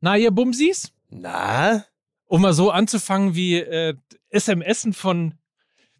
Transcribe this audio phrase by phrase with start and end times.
[0.00, 0.92] Na, ihr Bumsis?
[1.10, 1.84] Na?
[2.26, 3.94] Um mal so anzufangen, wie äh,
[4.32, 5.34] SMSen von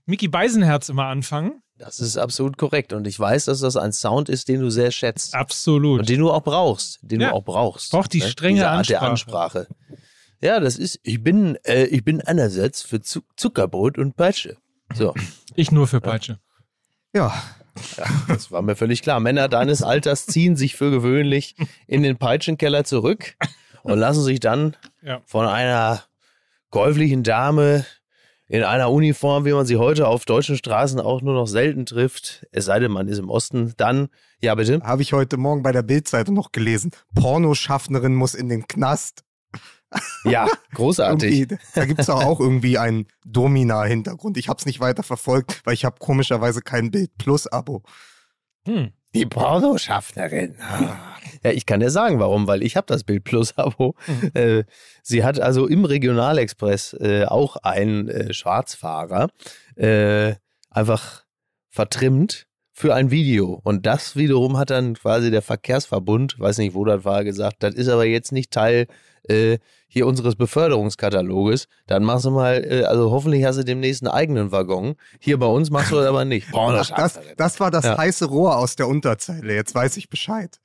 [0.06, 1.62] Mickey Beisenherz immer anfangen.
[1.76, 2.92] Das ist absolut korrekt.
[2.92, 5.34] Und ich weiß, dass das ein Sound ist, den du sehr schätzt.
[5.34, 6.00] Absolut.
[6.00, 6.98] Und den du auch brauchst.
[7.02, 7.30] Den Ja.
[7.30, 7.90] du auch brauchst.
[7.90, 8.28] Braucht die ne?
[8.28, 9.60] strenge Art der Ansprache.
[9.60, 10.01] Ansprache.
[10.43, 14.57] Ja, das ist, ich bin, äh, ich bin einerseits für Zu Zuckerbrot und Peitsche.
[14.95, 15.14] So,
[15.55, 16.39] Ich nur für Peitsche.
[17.14, 17.35] Ja,
[18.29, 19.21] das war mir völlig klar.
[19.21, 21.55] Männer deines Alters ziehen sich für gewöhnlich
[21.87, 23.37] in den Peitschenkeller zurück
[23.82, 25.20] und lassen sich dann Ja.
[25.26, 26.02] von einer
[26.71, 27.84] käuflichen Dame
[28.46, 32.47] in einer Uniform, wie man sie heute auf deutschen Straßen auch nur noch selten trifft,
[32.50, 34.08] es sei denn, man ist im Osten, dann,
[34.42, 36.91] ja bitte, habe ich heute Morgen bei der Bildzeitung noch gelesen.
[37.14, 39.22] Pornoschaffnerin muss in den Knast.
[40.24, 41.33] ja, großartig.
[41.41, 44.36] Irgendwie, da gibt es auch irgendwie einen Domina-Hintergrund.
[44.36, 47.83] Ich habe es nicht weiter verfolgt, weil ich habe komischerweise kein Bild Plus-Abo.
[48.66, 48.92] Hm.
[49.14, 50.56] Die Pornoschaffnerin.
[51.42, 53.95] Ja, ich kann dir sagen, warum, weil ich habe das Bild Plus Abo.
[54.34, 54.64] Äh,
[55.03, 59.28] sie hat also im Regionalexpress äh, auch einen äh, Schwarzfahrer
[59.77, 60.34] äh,
[60.70, 61.25] einfach
[61.70, 63.61] vertrimmt für ein Video.
[63.64, 67.74] Und das wiederum hat dann quasi der Verkehrsverbund, weiß nicht, wo das war, gesagt, das
[67.74, 68.86] ist aber jetzt nicht Teil
[69.28, 69.58] äh,
[69.92, 71.66] hier unseres Beförderungskataloges.
[71.86, 74.94] Dann machst du mal, äh, also hoffentlich hast du demnächst einen eigenen Waggon.
[75.19, 76.46] Hier bei uns machst du das aber nicht.
[76.55, 77.34] Ach, das, Pornoschauspielerin.
[77.36, 77.98] das war das Ja.
[77.98, 79.52] heiße Rohr aus der Unterzeile.
[79.55, 80.58] Jetzt weiß ich Bescheid.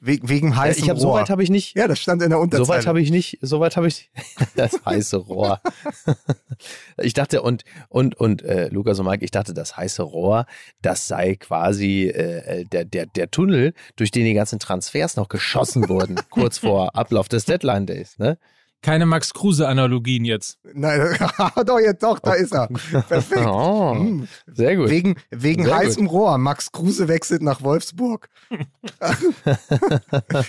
[0.00, 1.14] We wegen Ja, heißem ich habe Rohr.
[1.14, 1.76] soweit habe ich nicht.
[1.76, 2.66] ja, das stand in der Unterzeile.
[2.66, 4.12] Soweit habe ich nicht, soweit habe ich
[4.54, 5.60] das heiße Rohr.
[6.98, 10.46] ich dachte und und und äh, Lukas und Mike, ich dachte, das heiße Rohr,
[10.82, 15.88] das sei quasi äh, der der der Tunnel, durch den die ganzen Transfers noch geschossen
[15.88, 18.38] wurden, kurz vor Ablauf des Deadline Days, ne?
[18.80, 20.58] Keine Max Kruse-Analogien jetzt.
[20.72, 21.16] Nein,
[21.66, 22.68] doch, jetzt doch, da ist er.
[23.08, 23.44] Perfekt.
[23.44, 24.28] Oh, Hm.
[24.46, 24.88] sehr gut.
[24.88, 26.38] Wegen, wegen Sehr heißem Rohr.
[26.38, 28.28] Max Kruse wechselt nach Wolfsburg.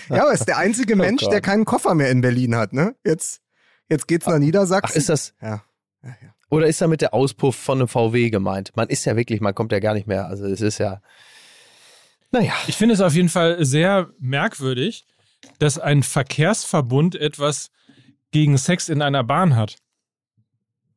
[0.08, 2.94] ja, aber ist der einzige Mensch, Oh der keinen Koffer mehr in Berlin hat, ne?
[3.04, 3.40] Jetzt,
[3.88, 4.92] jetzt geht's nach Niedersachsen.
[4.92, 5.64] Ach, ist das ja.
[6.02, 6.34] ja, ja.
[6.50, 8.70] oder ist damit der Auspuff von einem VW gemeint?
[8.76, 11.00] Man ist ja wirklich, man kommt ja gar nicht mehr, also es ist ja
[12.32, 15.04] naja, Ich finde es auf jeden Fall sehr merkwürdig,
[15.58, 17.70] dass ein Verkehrsverbund etwas
[18.32, 19.76] gegen Sex in einer Bahn hat.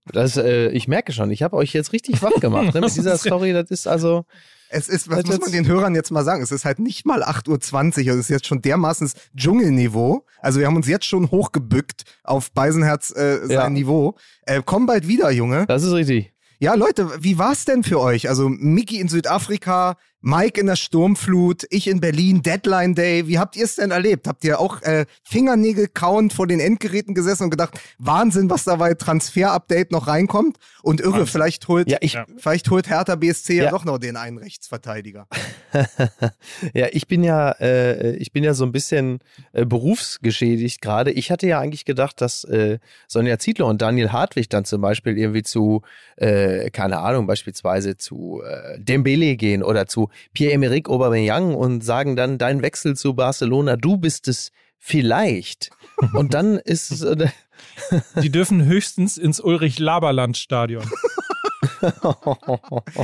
[0.06, 3.18] das, äh, ich merke schon, ich habe euch jetzt richtig wach gemacht ne, mit dieser
[3.18, 3.54] Story.
[3.54, 4.26] Das ist also,
[4.70, 6.44] Es ist, was Das muss man den Hörern jetzt mal sagen?
[6.44, 10.26] Es ist halt nicht mal 8.20 Uhr, also es ist jetzt schon dermaßen Dschungelniveau.
[10.40, 13.70] Also wir haben uns jetzt schon hochgebückt auf Beisenherz äh, sein Ja.
[13.70, 14.16] Niveau.
[14.46, 15.66] Äh, komm bald wieder, Junge.
[15.68, 16.34] das ist richtig.
[16.60, 18.30] Ja, Leute, wie war's denn für euch?
[18.30, 23.28] Also Miki in Südafrika, Mike in der Sturmflut, ich in Berlin, Deadline Day.
[23.28, 24.26] Wie habt ihr es denn erlebt?
[24.26, 28.78] Habt ihr auch äh, Fingernägel kauend vor den Endgeräten gesessen und gedacht, Wahnsinn, was da
[28.78, 30.58] bei Transfer-Update noch reinkommt?
[30.82, 31.28] Und irre, Wahnsinn.
[31.28, 32.26] vielleicht holt, Ja, ich, Ja.
[32.38, 33.64] vielleicht holt Hertha BSC ja.
[33.66, 33.70] Ja.
[33.72, 35.28] doch noch den einen Rechtsverteidiger.
[36.74, 39.20] ja, ich bin ja, äh, ich bin ja so ein bisschen
[39.52, 41.12] äh, berufsgeschädigt gerade.
[41.12, 45.18] Ich hatte ja eigentlich gedacht, dass äh, Sonja Zietlow und Daniel Hartwig dann zum Beispiel
[45.18, 45.82] irgendwie zu,
[46.16, 52.38] äh, keine Ahnung, beispielsweise zu äh, Dembele gehen oder zu Pierre-Emerick Aubameyang und sagen dann,
[52.38, 55.70] dein Wechsel zu Barcelona, du bist es vielleicht.
[56.14, 57.28] Und dann ist es, äh,
[58.22, 60.90] Die dürfen höchstens ins Ulrich-Laberland-Stadion.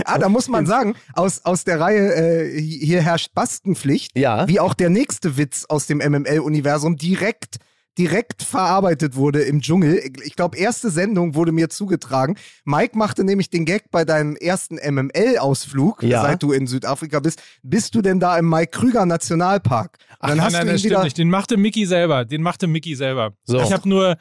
[0.05, 4.47] Ah, da muss man sagen, aus, aus der Reihe äh, hier herrscht Bastenpflicht, ja.
[4.47, 7.57] wie auch der nächste Witz aus dem MML-Universum direkt
[7.99, 10.01] direkt verarbeitet wurde im Dschungel.
[10.23, 12.37] Ich glaube, erste Sendung wurde mir zugetragen.
[12.65, 16.21] Mike machte nämlich den Gag bei deinem ersten MML-Ausflug, Ja.
[16.21, 17.41] seit du in Südafrika bist.
[17.61, 19.97] Bist du denn da im Mike Krüger Nationalpark?
[20.19, 21.03] Ach, dann nein, hast nein, das stimmt wieder.
[21.03, 21.17] nicht.
[21.17, 22.25] Den machte Mickey selber.
[22.25, 23.33] Den machte Mickey selber.
[23.43, 23.59] So.
[23.61, 24.17] Ich habe nur,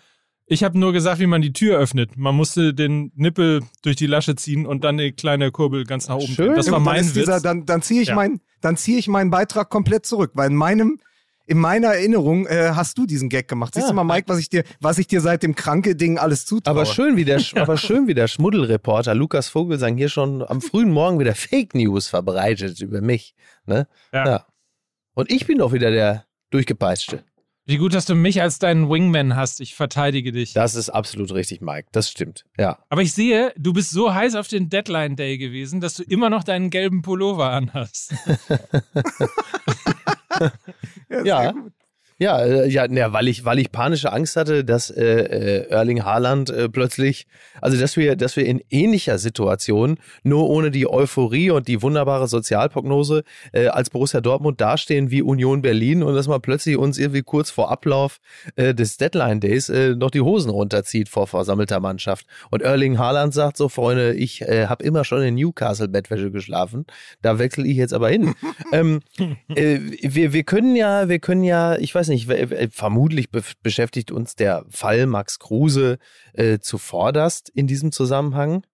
[0.46, 2.16] ich habe nur gesagt, wie man die Tür öffnet.
[2.16, 6.16] Man musste den Nippel durch die Lasche ziehen und dann die kleine Kurbel ganz nach
[6.16, 6.26] oben.
[6.32, 6.46] Schön.
[6.46, 6.56] drehen.
[6.56, 7.42] Das war dann mein dieser, Witz.
[7.42, 8.14] Dann, dann ziehe ich, Ja.
[8.16, 10.98] mein, dann ziehe ich meinen Beitrag komplett zurück, weil in meinem
[11.48, 13.74] in meiner Erinnerung äh, hast du diesen Gag gemacht.
[13.74, 13.90] Siehst Ja.
[13.90, 16.70] du mal, Mike, was ich dir, was ich dir seit dem Kranke-Ding alles zutraue.
[16.72, 20.90] Aber schön, wie der, aber schön, wie der Schmuddelreporter Lukas Vogelsang hier schon am frühen
[20.92, 23.34] Morgen wieder Fake News verbreitet über mich.
[23.66, 23.88] Ne?
[24.12, 24.46] Ja.
[25.14, 27.24] Und ich bin doch wieder der Durchgepeitschte.
[27.64, 29.60] Wie gut, dass du mich als deinen Wingman hast.
[29.60, 30.54] Ich verteidige dich.
[30.54, 31.88] Das ist absolut richtig, Mike.
[31.92, 32.46] Das stimmt.
[32.58, 32.78] Ja.
[32.88, 36.30] Aber ich sehe, du bist so heiß auf den Deadline Day gewesen, dass du immer
[36.30, 38.14] noch deinen gelben Pullover anhast.
[41.08, 41.54] ja, Ja.
[42.20, 46.04] Ja, äh, ja, ne, weil ich, weil ich panische Angst hatte, dass äh, äh, Erling
[46.04, 47.28] Haaland äh, plötzlich,
[47.60, 52.26] also dass wir, dass wir in ähnlicher Situation, nur ohne die Euphorie und die wunderbare
[52.26, 53.22] Sozialprognose
[53.52, 57.50] äh, als Borussia Dortmund dastehen wie Union Berlin und dass man plötzlich uns irgendwie kurz
[57.50, 58.18] vor Ablauf
[58.56, 62.26] äh, des Deadline Days äh, noch die Hosen runterzieht vor versammelter Mannschaft.
[62.50, 66.84] Und Erling Haaland sagt so, Freunde, ich äh, habe immer schon in Newcastle Bettwäsche geschlafen,
[67.22, 68.34] da wechsle ich jetzt aber hin.
[68.72, 69.02] ähm,
[69.54, 74.10] äh, wir, wir können ja, wir können ja, ich weiß weiß nicht, vermutlich be beschäftigt
[74.10, 75.98] uns der Fall Max Kruse
[76.32, 78.64] äh, zuvorderst in diesem Zusammenhang.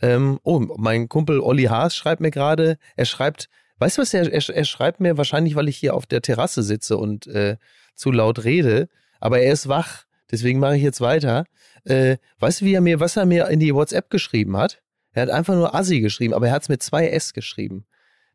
[0.00, 3.48] Ähm, oh, mein Kumpel Olli Haas schreibt mir gerade, er schreibt,
[3.78, 6.62] weißt du was, er, er, er, schreibt mir wahrscheinlich, weil ich hier auf der Terrasse
[6.62, 7.56] sitze und äh,
[7.94, 8.88] zu laut rede,
[9.20, 11.44] aber er ist wach, deswegen mache ich jetzt weiter.
[11.84, 14.82] Äh, weißt du, wie er mir, was er mir in die WhatsApp geschrieben hat?
[15.12, 17.86] Er hat einfach nur Assi geschrieben, aber er hat es mit zwei S geschrieben.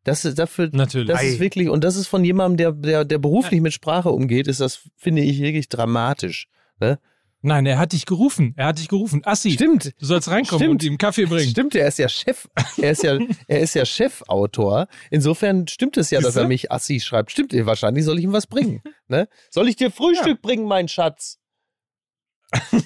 [0.03, 1.07] Das ist dafür, Natürlich.
[1.07, 4.47] das ist wirklich, und das ist von jemandem, der, der, der beruflich mit Sprache umgeht,
[4.47, 6.47] ist das, finde ich, wirklich dramatisch.
[6.79, 6.99] Ne?
[7.45, 8.53] Nein, er hat dich gerufen.
[8.55, 9.21] Er hat dich gerufen.
[9.25, 9.51] Assi.
[9.51, 9.93] Stimmt.
[9.99, 10.71] Du sollst reinkommen Stimmt.
[10.71, 11.49] und ihm Kaffee bringen.
[11.49, 12.47] Stimmt, er ist ja Chef.
[12.81, 14.87] Er ist ja, er ist ja Chefautor.
[15.11, 17.31] Insofern stimmt es ja, dass er mich Assi schreibt.
[17.31, 18.81] Stimmt, wahrscheinlich soll ich ihm was bringen.
[19.09, 19.27] Ne?
[19.51, 20.39] Soll ich dir Frühstück ja.
[20.41, 21.37] bringen, mein Schatz?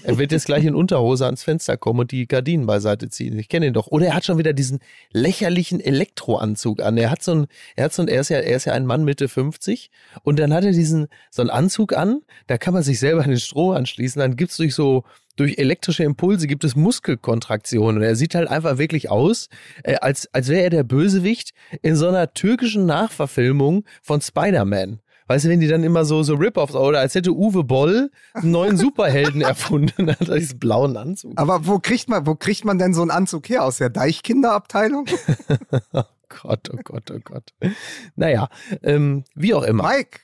[0.04, 3.38] Er wird jetzt gleich in Unterhose ans Fenster kommen und die Gardinen beiseite ziehen.
[3.38, 3.88] Ich kenne ihn doch.
[3.88, 4.80] Oder er hat schon wieder diesen
[5.12, 6.98] lächerlichen Elektroanzug an.
[6.98, 8.86] Er hat so ein, er hat so ein, er ist ja, er ist ja ein
[8.86, 9.92] Mann Mitte 50
[10.24, 13.30] und dann hat er diesen, so einen Anzug an, da kann man sich selber an
[13.30, 15.04] den Stroh anschließen, dann gibt's durch so,
[15.36, 17.98] durch elektrische Impulse gibt es Muskelkontraktionen.
[17.98, 19.50] Und er sieht halt einfach wirklich aus,
[19.84, 25.00] äh, als, als wäre er der Bösewicht in so einer türkischen Nachverfilmung von Spider-Man.
[25.28, 28.52] Weißt du, wenn die dann immer so, so Rip-Offs, oder als hätte Uwe Boll einen
[28.52, 31.34] neuen Superhelden erfunden, hat er diesen blauen Anzug.
[31.36, 33.64] Aber wo kriegt man, wo kriegt man denn so einen Anzug her?
[33.64, 35.06] Aus der Deichkinderabteilung?
[35.94, 37.54] oh Gott, oh Gott, oh Gott.
[38.16, 38.50] Naja,
[38.84, 39.84] ähm, wie auch immer.
[39.84, 40.22] Mike,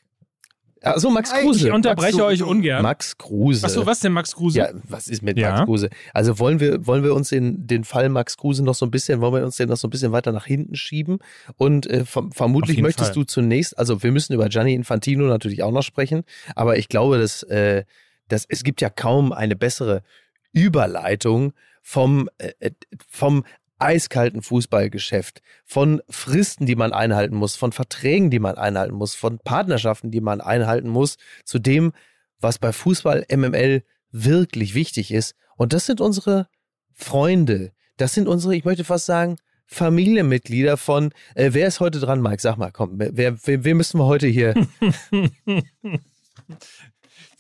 [0.83, 1.67] Achso, Max Kruse.
[1.67, 2.83] Ich unterbreche Max euch ungern.
[2.83, 3.65] Max Kruse.
[3.65, 4.59] Achso, was denn Max Kruse?
[4.59, 5.51] Ja, was ist mit ja.
[5.51, 5.89] Max Kruse?
[6.13, 9.21] Also wollen wir, wollen wir uns den, den Fall Max Kruse noch so ein bisschen,
[9.21, 11.19] wollen wir uns den noch so ein bisschen weiter nach hinten schieben?
[11.55, 13.23] Und äh, vermutlich möchtest Fall.
[13.23, 16.23] du zunächst, also wir müssen über Gianni Infantino natürlich auch noch sprechen,
[16.55, 17.85] aber ich glaube, dass, äh,
[18.27, 20.03] dass es gibt ja kaum eine bessere
[20.51, 22.71] Überleitung vom, äh, äh
[23.07, 23.43] vom
[23.83, 29.39] eiskalten Fußballgeschäft, von Fristen, die man einhalten muss, von Verträgen, die man einhalten muss, von
[29.39, 31.93] Partnerschaften, die man einhalten muss, zu dem,
[32.39, 35.35] was bei Fußball MML wirklich wichtig ist.
[35.57, 36.47] Und das sind unsere
[36.93, 37.71] Freunde.
[37.97, 42.41] Das sind unsere, ich möchte fast sagen, Familienmitglieder von, äh, wer ist heute dran, Mike?
[42.41, 44.53] Sag mal, komm, wer, wer, wer müssen wir heute hier?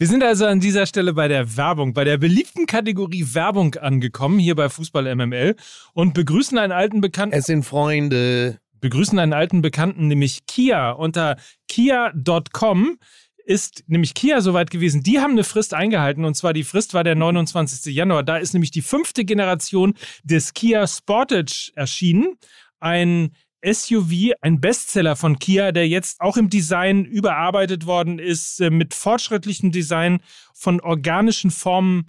[0.03, 4.37] Wir sind also an dieser Stelle bei der Werbung, bei der beliebten Kategorie Werbung angekommen,
[4.37, 5.55] hier bei Fußball MML
[5.93, 7.33] und begrüßen einen alten Bekannten.
[7.33, 8.59] Es sind Freunde.
[8.81, 10.91] Begrüßen einen alten Bekannten, nämlich Kia.
[10.91, 11.37] Unter
[11.69, 12.97] kia.com
[13.45, 15.03] ist nämlich Kia soweit gewesen.
[15.03, 17.95] Die haben eine Frist eingehalten und zwar die Frist war der 29.
[17.95, 18.23] Januar.
[18.23, 19.93] Da ist nämlich die fünfte Generation
[20.25, 22.35] des Kia Sportage erschienen.
[22.81, 23.31] Ein
[23.63, 28.93] SUV, ein Bestseller von Kia, der jetzt auch im Design überarbeitet worden ist, äh, mit
[28.93, 30.21] fortschrittlichem Design
[30.53, 32.07] von organischen Formen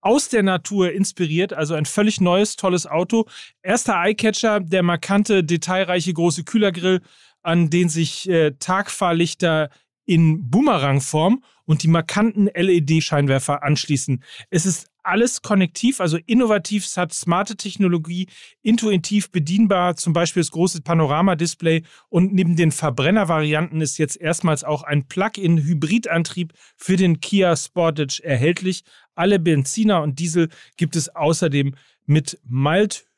[0.00, 3.26] aus der Natur inspiriert, also ein völlig neues, tolles Auto.
[3.62, 7.02] Erster Eyecatcher, der markante, detailreiche große Kühlergrill,
[7.42, 9.70] an den sich äh, Tagfahrlichter
[10.04, 14.22] in Boomerangform und die markanten LED-Scheinwerfer anschließen.
[14.50, 18.26] Es ist alles konnektiv, also innovativ, es hat smarte Technologie,
[18.62, 24.82] intuitiv bedienbar, zum Beispiel das große Panorama-Display und neben den Verbrennervarianten ist jetzt erstmals auch
[24.82, 28.82] ein Plug-in-Hybridantrieb für den Kia Sportage erhältlich.
[29.14, 31.74] Alle Benziner und Diesel gibt es außerdem
[32.06, 32.38] mit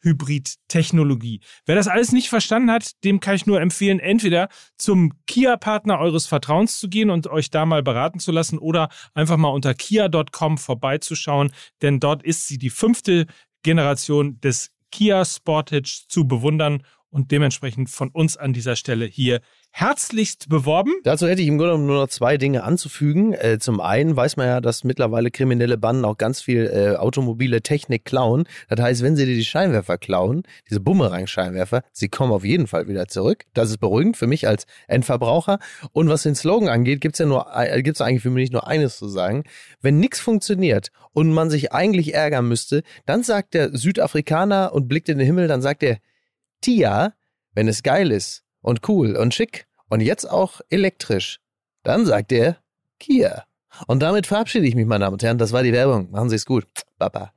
[0.05, 1.41] Mild-Hybrid-Technologie.
[1.67, 6.27] Wer das alles nicht verstanden hat, dem kann ich nur empfehlen, entweder zum Kia-Partner eures
[6.27, 10.59] Vertrauens zu gehen und euch da mal beraten zu lassen oder einfach mal unter kia.com
[10.59, 11.53] vorbeizuschauen,
[11.83, 13.27] denn dort ist sie die fünfte
[13.63, 20.49] Generation des Kia Sportage zu bewundern und dementsprechend von uns an dieser Stelle hier herzlichst
[20.49, 20.93] beworben.
[21.05, 23.33] Dazu hätte ich im Grunde nur noch zwei Dinge anzufügen.
[23.35, 27.63] Äh, zum einen weiß man ja, dass mittlerweile kriminelle Banden auch ganz viel äh, automobile
[27.63, 28.45] Technik klauen.
[28.69, 32.89] Das heißt, wenn sie dir die Scheinwerfer klauen, diese Bumerang-Scheinwerfer, sie kommen auf jeden Fall
[32.89, 33.45] wieder zurück.
[33.55, 35.59] Das ist beruhigend für mich als Endverbraucher.
[35.93, 38.67] Und was den Slogan angeht, gibt es ja nur, äh, gibt's eigentlich für mich nur
[38.67, 39.45] eines zu sagen.
[39.81, 45.09] Wenn nichts funktioniert und man sich eigentlich ärgern müsste, dann sagt der Südafrikaner und blickt
[45.09, 45.99] in den Himmel, dann sagt er,
[46.61, 47.15] Tia,
[47.55, 51.41] wenn es geil ist und cool und schick und jetzt auch elektrisch,
[51.83, 52.59] dann sagt er
[52.99, 53.45] Kia.
[53.87, 55.39] Und damit verabschiede ich mich, meine Damen und Herren.
[55.39, 56.11] Das war die Werbung.
[56.11, 56.67] Machen Sie es gut.
[56.99, 57.33] Baba.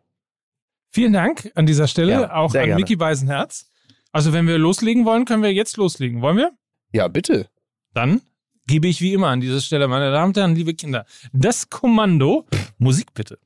[0.90, 3.70] Vielen Dank an dieser Stelle, ja, auch an Vicky Weisenherz.
[4.12, 6.22] Also, wenn wir loslegen wollen, können wir jetzt loslegen.
[6.22, 6.52] Wollen wir?
[6.92, 7.48] Ja, bitte.
[7.94, 8.22] Dann
[8.68, 12.46] gebe ich wie immer an dieser Stelle, meine Damen und Herren, liebe Kinder, das Kommando.
[12.78, 13.40] Musik bitte.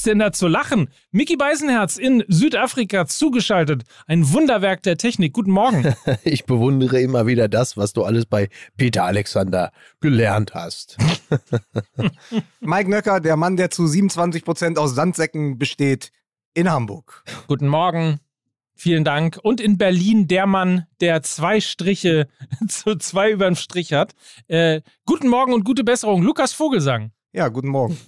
[0.00, 0.88] Gibt's denn da zu lachen?
[1.10, 3.82] Mickey Beisenherz in Südafrika zugeschaltet.
[4.06, 5.34] Ein Wunderwerk der Technik.
[5.34, 5.94] Guten Morgen.
[6.24, 10.96] Ich bewundere immer wieder das, was du alles bei Peter Alexander gelernt hast.
[12.60, 16.12] Mike Nöcker, der Mann, der zu 27 Prozent aus Sandsäcken besteht.
[16.54, 17.24] in Hamburg.
[17.46, 18.20] Guten Morgen.
[18.74, 19.38] Vielen Dank.
[19.42, 22.28] Und in Berlin der Mann, der zwei Striche
[22.68, 24.14] zu zwei über dem Strich hat.
[24.48, 26.22] Äh, guten Morgen und gute Besserung.
[26.22, 27.12] Lukas Vogelsang.
[27.32, 27.98] Ja, guten Morgen.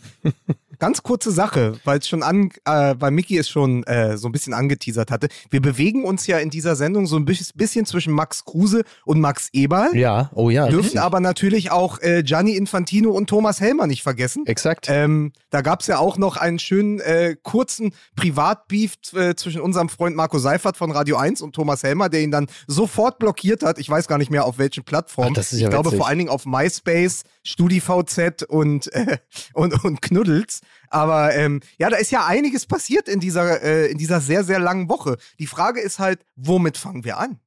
[0.83, 4.33] Ganz kurze Sache, weil es schon an, äh, weil Mickey es schon äh, so ein
[4.33, 5.29] bisschen angeteasert hatte.
[5.49, 9.49] Wir bewegen uns ja in dieser Sendung so ein bisschen zwischen Max Kruse und Max
[9.53, 9.97] Eberl.
[9.97, 10.67] Ja, oh ja.
[10.67, 11.01] Dürfen richtig.
[11.01, 14.45] aber natürlich auch äh, Gianni Infantino und Thomas Helmer nicht vergessen.
[14.47, 14.89] Exakt.
[14.91, 19.89] Ähm, da gab es ja auch noch einen schönen äh, kurzen Privatbeef äh, zwischen unserem
[19.89, 23.79] Freund Marco Seifert von Radio 1 und Thomas Helmer, der ihn dann sofort blockiert hat.
[23.79, 25.31] Ich weiß gar nicht mehr auf welchen Plattformen.
[25.31, 25.99] Ach, das ist ich ja glaube witzig.
[25.99, 29.19] vor allen Dingen auf MySpace, StudiVZ und, äh,
[29.55, 30.61] und, und Knuddels.
[30.89, 34.59] Aber ähm, ja, da ist ja einiges passiert in dieser, äh, in dieser sehr, sehr
[34.59, 35.17] langen Woche.
[35.39, 37.39] Die Frage ist halt, womit fangen wir an?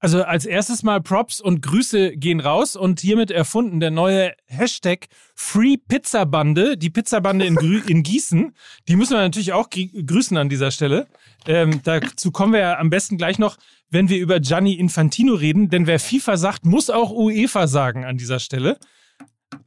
[0.00, 5.06] Also als erstes mal Props und Grüße gehen raus und hiermit erfunden der neue Hashtag
[5.34, 8.54] Free Pizza Bande, die Pizzabande in, in Gießen.
[8.86, 11.06] Die müssen wir natürlich auch gr- grüßen an dieser Stelle.
[11.46, 13.56] Ähm, dazu kommen wir ja am besten gleich noch,
[13.88, 18.18] wenn wir über Gianni Infantino reden, denn wer FIFA sagt, muss auch UEFA sagen an
[18.18, 18.78] dieser Stelle.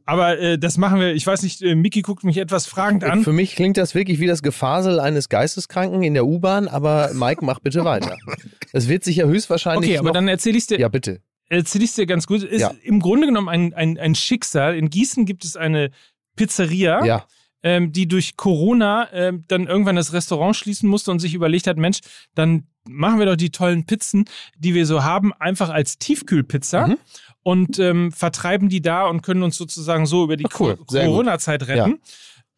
[0.06, 3.24] Aber äh, das machen wir, ich weiß nicht, äh, Miki guckt mich etwas fragend an.
[3.24, 7.44] Für mich klingt das wirklich wie das Gefasel eines Geisteskranken in der U-Bahn, aber Mike,
[7.46, 8.16] mach bitte weiter.
[8.74, 9.90] Es wird sich ja höchstwahrscheinlich.
[9.92, 10.80] Okay, aber noch dann erzähle ich dir.
[10.80, 11.22] Ja, bitte.
[11.50, 12.44] erzähle ich dir ganz gut.
[12.44, 12.72] Ist Ja.
[12.84, 14.76] im Grunde genommen ein, ein, ein Schicksal.
[14.76, 15.92] In Gießen gibt es eine
[16.36, 17.26] Pizzeria, Ja.
[17.64, 21.78] ähm, die durch Corona ähm, dann irgendwann das Restaurant schließen musste und sich überlegt hat,
[21.78, 22.00] Mensch,
[22.36, 24.26] dann machen wir doch die tollen Pizzen,
[24.58, 26.88] die wir so haben, einfach als Tiefkühlpizza.
[26.88, 26.98] Mhm.
[27.44, 30.78] Und ähm, vertreiben die da und können uns sozusagen so über die Ach, cool.
[30.78, 32.00] Corona-Zeit retten.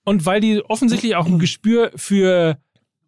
[0.04, 2.58] Und weil die offensichtlich auch ein Gespür für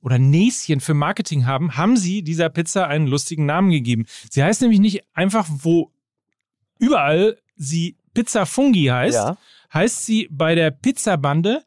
[0.01, 4.06] oder Näschen für Marketing haben, haben sie dieser Pizza einen lustigen Namen gegeben.
[4.30, 5.92] Sie heißt nämlich nicht einfach, wo
[6.80, 9.38] überall sie Pizza Fungi heißt, Ja.
[9.74, 11.63] heißt sie bei der Pizzabande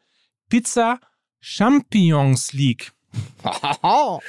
[0.49, 1.01] Pizza
[1.41, 2.93] Champignons League.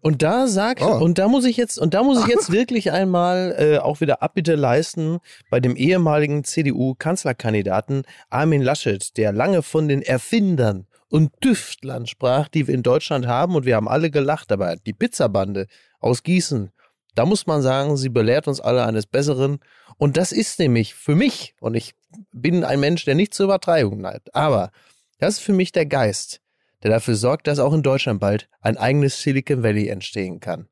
[0.00, 1.02] Und da sag Oh.
[1.02, 4.22] und da muss ich jetzt und da muss ich jetzt wirklich einmal äh, auch wieder
[4.22, 5.18] Abbitte leisten
[5.50, 12.66] bei dem ehemaligen CDU-Kanzlerkandidaten Armin Laschet, der lange von den Erfindern und Düftlern sprach, die
[12.66, 15.66] wir in Deutschland haben und wir haben alle gelacht, aber die Pizzabande
[16.00, 16.72] aus Gießen,
[17.14, 19.60] da muss man sagen, sie belehrt uns alle eines Besseren
[19.98, 21.94] und das ist nämlich für mich und ich
[22.32, 24.70] bin ein Mensch, der nicht zur Übertreibung neigt, aber
[25.18, 26.40] das ist für mich der Geist,
[26.82, 30.68] der dafür sorgt, dass auch in Deutschland bald ein eigenes Silicon Valley entstehen kann.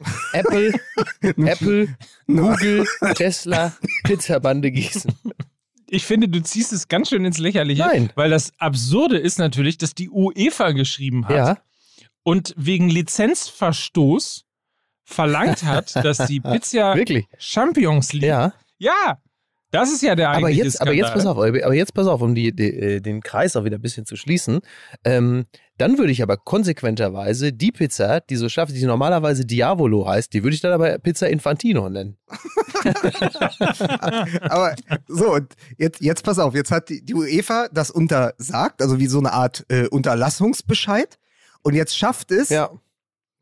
[0.32, 0.72] Apple,
[1.22, 1.88] Apple,
[2.26, 3.72] Google, Tesla,
[4.04, 5.12] Pizzabande Gießen.
[5.88, 8.12] Ich finde, du ziehst es ganz schön ins Lächerliche, Nein.
[8.14, 11.58] weil das Absurde ist natürlich, dass die UEFA geschrieben hat Ja,
[12.22, 14.44] und wegen Lizenzverstoß
[15.04, 17.26] verlangt hat, dass die Pizza wirklich.
[17.38, 18.24] Champignons League.
[18.28, 18.52] Ja.
[18.78, 19.18] Ja,
[19.70, 21.50] das ist ja der Aber eigentliche jetzt, aber jetzt pass Skandal.
[21.56, 24.06] auf, aber jetzt pass auf, um die, die, äh, den Kreis auch wieder ein bisschen
[24.06, 24.60] zu schließen.
[25.04, 25.44] Ähm,
[25.76, 30.42] dann würde ich aber konsequenterweise die Pizza, die so schafft, die normalerweise Diavolo heißt, die
[30.42, 32.16] würde ich dann aber Pizza Infantino nennen.
[34.42, 34.74] Aber
[35.06, 39.06] so, und jetzt, jetzt pass auf, jetzt hat die, die UEFA das untersagt, also wie
[39.06, 41.18] so eine Art äh, Unterlassungsbescheid.
[41.62, 42.70] Und jetzt schafft es Ja.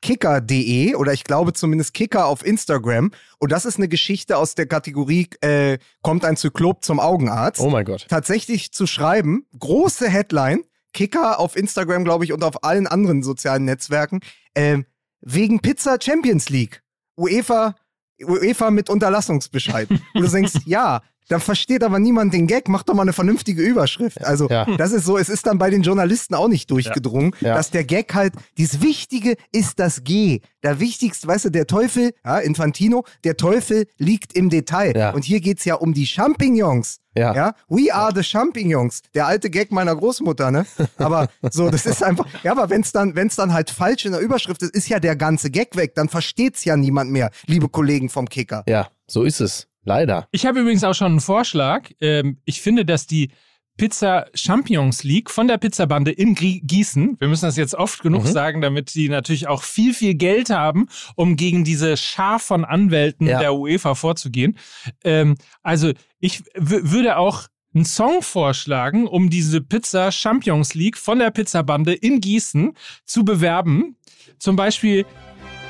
[0.03, 3.11] kicker.de oder ich glaube zumindest Kicker auf Instagram.
[3.38, 7.61] Und das ist eine Geschichte aus der Kategorie äh, Kommt ein Zyklop zum Augenarzt.
[7.61, 8.07] Oh mein Gott.
[8.09, 10.62] Tatsächlich zu schreiben, große Headline,
[10.93, 14.21] Kicker auf Instagram, glaube ich, und auf allen anderen sozialen Netzwerken,
[14.55, 14.87] ähm,
[15.21, 16.83] wegen Pizza Champions League.
[17.19, 17.75] UEFA,
[18.21, 19.88] UEFA mit Unterlassungsbescheid.
[20.15, 23.62] Wo du denkst, ja, da versteht aber niemand den Gag, mach doch mal eine vernünftige
[23.62, 24.25] Überschrift.
[24.25, 24.64] Also, Ja.
[24.76, 27.54] das ist so, es ist dann bei den Journalisten auch nicht durchgedrungen, Ja.
[27.54, 30.40] dass der Gag halt, das Wichtige ist das G.
[30.62, 34.97] Der wichtigste, weißt du, der Teufel, ja, Infantino, der Teufel liegt im Detail.
[34.97, 35.11] Ja.
[35.11, 36.99] Und hier geht's ja um die Champignons.
[37.16, 37.35] Ja.
[37.35, 39.00] Ja, we are the Champignons.
[39.14, 40.66] Der alte Gag meiner Großmutter, ne?
[40.99, 44.21] Aber so, das ist einfach, ja, aber wenn's dann, wenn's dann halt falsch in der
[44.21, 45.95] Überschrift ist, ist ja der ganze Gag weg.
[45.95, 48.64] Dann versteht's ja niemand mehr, liebe Kollegen vom Kicker.
[48.68, 49.66] Ja, so ist es.
[49.87, 50.28] Leider.
[50.33, 51.90] Ich habe übrigens auch schon einen Vorschlag.
[52.00, 53.31] Ähm, ich finde, dass die
[53.78, 58.28] Pizza Champignons League von der Pizzabande in Gießen, wir müssen das jetzt oft genug Mhm.
[58.28, 63.26] sagen, damit die natürlich auch viel, viel Geld haben, um gegen diese Schar von Anwälten
[63.26, 63.38] Ja.
[63.38, 64.59] der UEFA vorzugehen.
[65.05, 71.31] Ähm, also ich würde auch einen Song vorschlagen, um diese Pizza Champions League von der
[71.31, 72.73] Pizzabande in Gießen
[73.05, 73.97] zu bewerben.
[74.38, 75.05] Zum Beispiel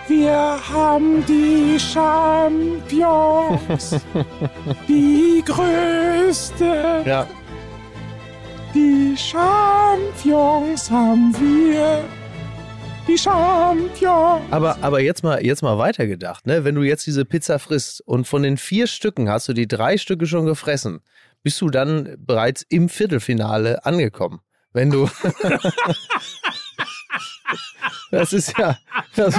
[0.08, 3.10] wir haben die Champions,
[4.88, 7.02] die größte.
[7.04, 7.26] Ja.
[8.74, 12.04] Die Champions haben wir.
[13.08, 14.42] Die Champions.
[14.50, 16.64] Aber, aber jetzt mal, jetzt mal weitergedacht, ne?
[16.64, 19.96] Wenn du jetzt diese Pizza frisst und von den vier Stücken hast du die drei
[19.96, 21.00] Stücke schon gefressen,
[21.42, 24.40] bist du dann bereits im Viertelfinale angekommen.
[24.72, 25.08] Wenn du,
[28.10, 28.78] Das ist ja,
[29.16, 29.38] das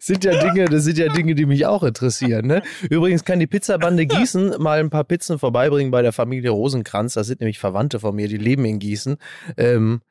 [0.00, 2.46] sind ja Dinge, das sind ja Dinge, die mich auch interessieren.
[2.46, 2.62] Ne?
[2.90, 7.14] Übrigens kann die Pizzabande Gießen mal ein paar Pizzen vorbeibringen bei der Familie Rosenkranz.
[7.14, 9.16] Das sind nämlich Verwandte von mir, die leben in Gießen.
[9.56, 10.02] Ähm,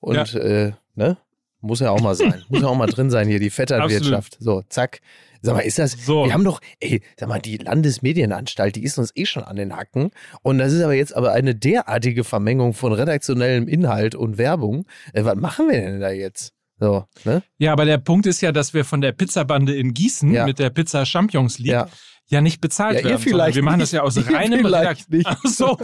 [0.00, 0.40] und ja.
[0.40, 1.16] äh, ne?
[1.62, 2.42] Muss ja auch mal sein.
[2.48, 4.38] Muss ja auch mal drin sein hier, die Vetternwirtschaft.
[4.40, 5.00] So, zack.
[5.42, 6.24] Sag mal, ist das, so.
[6.24, 9.76] wir haben doch, ey, sag mal, die Landesmedienanstalt, die ist uns eh schon an den
[9.76, 10.10] Hacken.
[10.42, 14.86] Und das ist aber jetzt aber eine derartige Vermengung von redaktionellem Inhalt und Werbung.
[15.12, 16.52] Äh, was machen wir denn da jetzt?
[16.78, 17.42] So, ne?
[17.58, 20.46] Ja, aber der Punkt ist ja, dass wir von der Pizzabande in Gießen ja.
[20.46, 21.88] mit der Pizza Champions League ja,
[22.26, 23.18] ja nicht bezahlt ja, werden.
[23.20, 25.26] Vielleicht wir machen das ja aus reinem Redakt nicht.
[25.26, 25.76] Ach so.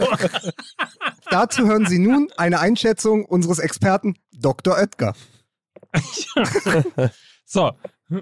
[1.29, 4.75] Dazu hören Sie nun eine Einschätzung unseres Experten Dr.
[4.75, 5.13] Oetker.
[7.45, 7.71] so.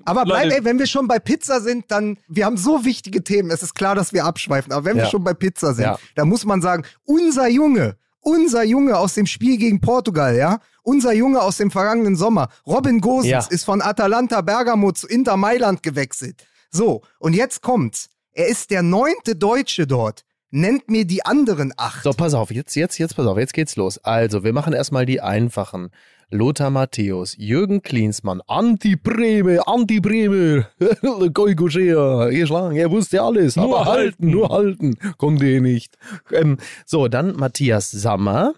[0.06, 3.52] Aber bleib, ey, wenn wir schon bei Pizza sind, dann, wir haben so wichtige Themen.
[3.52, 5.04] Es ist klar, dass wir abschweifen, aber wenn ja.
[5.04, 6.00] wir schon bei Pizza sind, ja.
[6.16, 11.14] dann muss man sagen, unser Junge, unser Junge aus dem Spiel gegen Portugal, ja, unser
[11.14, 13.46] Junge aus dem vergangenen Sommer, Robin Gosens, ja.
[13.50, 16.44] ist von Atalanta Bergamo zu Inter Mailand gewechselt.
[16.72, 18.10] So, und jetzt kommt's.
[18.32, 20.24] Er ist der neunte Deutsche dort.
[20.52, 22.04] Nennt mir die anderen acht.
[22.04, 23.98] So, pass auf, jetzt, jetzt, jetzt, pass auf, jetzt geht's los.
[24.04, 25.90] Also, wir machen erstmal die einfachen.
[26.32, 30.68] Lothar Matthäus, Jürgen Klinsmann, Anti-Breme, Anti-Breme,
[31.34, 35.98] Goiguscher, ihr Schlangen, er wusste alles, nur aber halten, halten, nur halten, konnte er nicht.
[36.32, 38.54] Ähm, so, dann Matthias Sammer,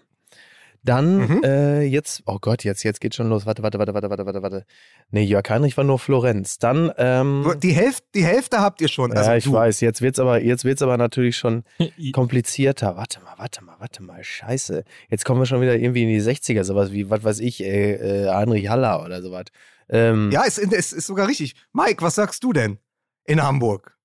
[0.88, 1.44] dann mhm.
[1.44, 3.44] äh, jetzt, oh Gott, jetzt, jetzt geht schon los.
[3.44, 4.64] Warte, warte, warte, warte, warte, warte, warte.
[5.10, 6.58] Nee, Jörg Heinrich war nur Florenz.
[6.58, 9.12] Dann, ähm, die Hälfte, die Hälfte habt ihr schon.
[9.12, 9.52] Also ja, ich du.
[9.52, 9.80] weiß.
[9.80, 11.64] Jetzt wird's aber, jetzt wird's aber natürlich schon
[12.12, 12.96] komplizierter.
[12.96, 14.24] Warte mal, warte mal, warte mal.
[14.24, 14.84] Scheiße.
[15.10, 18.24] Jetzt kommen wir schon wieder irgendwie in die 60er, sowas wie, was weiß ich, äh,
[18.24, 19.44] äh, Heinrich Haller oder sowas.
[19.90, 21.54] Ähm, ja, es, es ist sogar richtig.
[21.72, 22.78] Mike, was sagst du denn
[23.24, 23.98] in Hamburg?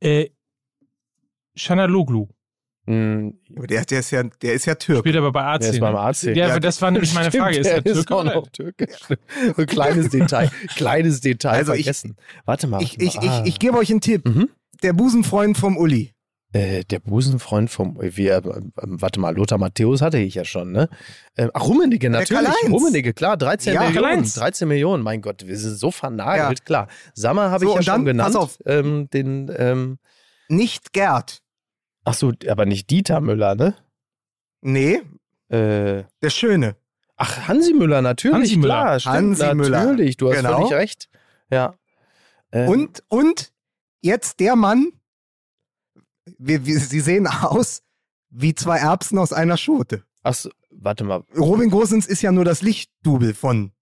[0.00, 0.28] Äh,
[1.56, 2.28] Loglu.
[2.86, 3.38] Mhm.
[3.48, 5.00] Der, der, ist ja, der ist ja Türk.
[5.00, 5.60] Spielt aber bei AC.
[5.60, 6.22] Der ist beim AC.
[6.24, 7.58] Ja, ja, das war nämlich meine Frage.
[7.58, 8.88] Ist der, der Türke ist noch Türke?
[9.56, 10.50] Ein kleines Detail.
[10.76, 12.16] Kleines Detail also vergessen.
[12.18, 12.82] Ich, warte mal.
[12.82, 13.42] Ich, ich, ah.
[13.42, 14.26] ich, ich gebe euch einen Tipp.
[14.26, 14.50] Mhm.
[14.82, 16.14] Der Busenfreund vom Uli.
[16.54, 20.88] Äh, der Busenfreund vom, wie, äh, warte mal, Lothar Matthäus hatte ich ja schon, ne?
[21.34, 22.48] Äh, ach, Rummenigge, natürlich.
[22.70, 24.24] Rummenigge, klar, 13 ja, Millionen.
[24.24, 26.64] 13 Millionen, mein Gott, wir sind so vernagelt, ja.
[26.64, 26.88] klar.
[27.12, 28.34] Sammer habe so, ich ja schon dann, genannt.
[28.34, 28.58] Pass auf.
[28.66, 29.98] Ähm, den, ähm,
[30.48, 31.42] Nicht Gerd.
[32.04, 33.74] Ach so, aber nicht Dieter Müller, ne?
[34.60, 35.02] Nee.
[35.48, 36.76] Äh, der Schöne.
[37.16, 38.34] Ach, Hansi Müller, natürlich.
[38.34, 38.74] Hansi Müller.
[38.74, 39.84] Klar, stimmt, Hansi Müller.
[39.84, 40.56] Natürlich, du hast genau.
[40.56, 41.08] völlig recht.
[41.50, 41.74] Ja.
[42.52, 42.68] Ähm.
[42.68, 43.52] Und, und
[44.00, 44.92] jetzt der Mann,
[46.38, 47.82] wir, wir, sie sehen aus
[48.30, 50.02] wie zwei Erbsen aus einer Schote.
[50.22, 51.22] Ach so, warte mal.
[51.36, 53.72] Robin Gosens ist ja nur das Lichtdubel von,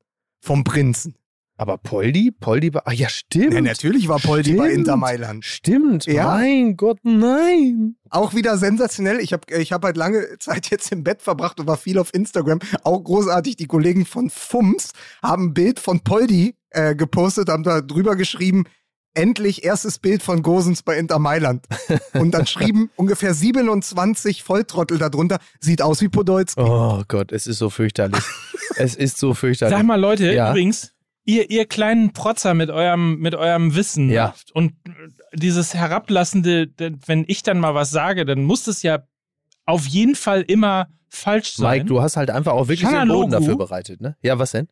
[0.41, 1.15] vom Prinzen.
[1.57, 2.31] Aber Poldi?
[2.31, 2.83] Poldi war.
[2.87, 3.55] Ah ja, stimmt.
[3.55, 4.59] Ja, natürlich war Poldi stimmt.
[4.59, 5.45] bei Inter Mailand.
[5.45, 6.07] Stimmt.
[6.07, 6.27] Ja.
[6.27, 7.97] Mein Gott, nein.
[8.11, 9.21] Auch wieder sensationell.
[9.21, 12.13] Ich habe ich hab halt lange Zeit jetzt im Bett verbracht und war viel auf
[12.15, 12.59] Instagram.
[12.83, 13.57] Auch großartig.
[13.57, 18.65] Die Kollegen von FUMS haben ein Bild von Poldi äh, gepostet, haben da drüber geschrieben,
[19.15, 21.67] endlich erstes Bild von Gosens bei Inter Mailand.
[22.15, 26.61] Und dann schrieben ungefähr 27 Volltrottel darunter, sieht aus wie Podolski.
[26.61, 28.23] Oh Gott, es ist so fürchterlich.
[28.77, 29.77] es ist so fürchterlich.
[29.77, 30.51] Sag mal, Leute, ja.
[30.51, 30.92] übrigens,
[31.25, 34.35] ihr, ihr kleinen Protzer mit eurem, mit eurem Wissen ja.
[34.55, 34.75] und
[35.35, 36.69] dieses herablassende,
[37.07, 39.01] wenn ich dann mal was sage, dann muss es ja
[39.65, 41.79] auf jeden Fall immer falsch sein.
[41.79, 44.17] Mike, du hast halt einfach auch wirklich den Boden dafür bereitet, ne?
[44.23, 44.69] Ja, was denn?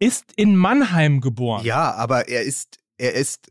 [0.00, 1.64] Ist in Mannheim geboren.
[1.64, 3.48] Ja, aber er ist, er ist,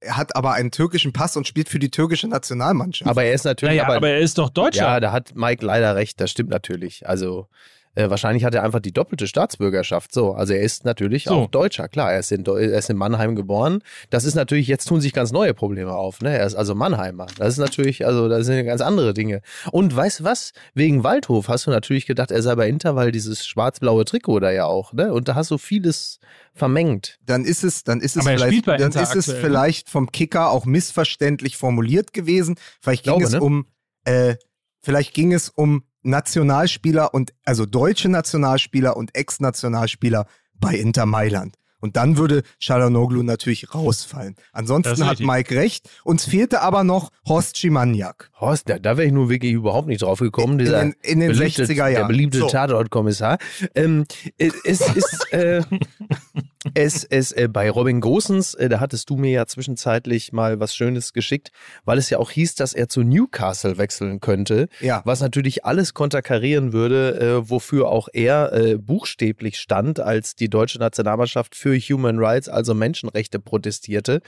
[0.00, 3.08] er hat aber einen türkischen Pass und spielt für die türkische Nationalmannschaft.
[3.08, 3.76] Aber er ist natürlich.
[3.76, 4.82] Naja, aber, aber er ist doch Deutscher.
[4.82, 7.08] Ja, da hat Mike leider recht, das stimmt natürlich.
[7.08, 7.48] Also
[7.94, 10.12] äh, wahrscheinlich hat er einfach die doppelte Staatsbürgerschaft.
[10.12, 11.34] So, also er ist natürlich so.
[11.34, 11.88] auch Deutscher.
[11.88, 13.82] Klar, er ist, in, er ist in Mannheim geboren.
[14.10, 16.20] Das ist natürlich, jetzt tun sich ganz neue Probleme auf.
[16.20, 16.36] Ne?
[16.36, 17.26] Er ist also Mannheimer.
[17.38, 19.42] Das ist natürlich, also das sind ganz andere Dinge.
[19.70, 20.52] Und weißt du was?
[20.74, 24.50] Wegen Waldhof hast du natürlich gedacht, er sei bei Inter, weil dieses schwarz-blaue Trikot da
[24.50, 24.92] ja auch.
[24.92, 25.12] Ne?
[25.12, 26.18] Und da hast du vieles
[26.52, 27.18] vermengt.
[27.24, 31.56] Dann ist es, dann ist es vielleicht, dann ist es vielleicht vom Kicker auch missverständlich
[31.56, 32.56] formuliert gewesen.
[32.80, 33.40] Vielleicht ging glaube, es ne?
[33.40, 33.66] um,
[34.04, 34.36] äh,
[34.82, 40.26] vielleicht ging es um Nationalspieler und also deutsche Nationalspieler und Ex-Nationalspieler
[40.60, 41.56] bei Inter Mailand.
[41.84, 44.36] Und dann würde Chalanoglu natürlich rausfallen.
[44.52, 45.90] Ansonsten hat Mike recht.
[46.02, 48.30] Uns fehlte aber noch Horst Schimaniak.
[48.40, 50.58] Horst, da, da wäre ich nur wirklich überhaupt nicht drauf gekommen.
[50.60, 51.94] In, in, in den beliebte, 60er Jahren.
[51.94, 52.46] Der beliebte so.
[52.48, 53.36] Tatortkommissar.
[53.74, 54.06] Ähm,
[54.38, 55.60] es ist, äh,
[56.72, 60.74] es, es äh, bei Robin Gosens, äh, da hattest du mir ja zwischenzeitlich mal was
[60.74, 61.50] Schönes geschickt,
[61.84, 64.68] weil es ja auch hieß, dass er zu Newcastle wechseln könnte.
[64.80, 65.02] Ja.
[65.04, 70.78] Was natürlich alles konterkarieren würde, äh, wofür auch er äh, buchstäblich stand, als die deutsche
[70.78, 74.22] Nationalmannschaft für Human Rights, also Menschenrechte, protestierte.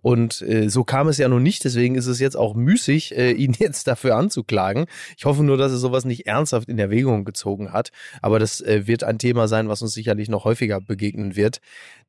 [0.00, 3.32] Und äh, so kam es ja nun nicht, deswegen ist es jetzt auch müßig, äh,
[3.42, 4.86] ihn jetzt dafür anzuklagen.
[5.18, 7.90] Ich hoffe nur, dass er sowas nicht ernsthaft in Erwägung gezogen hat.
[8.22, 11.60] Aber das äh, wird ein Thema sein, was uns sicherlich noch häufiger begegnen wird.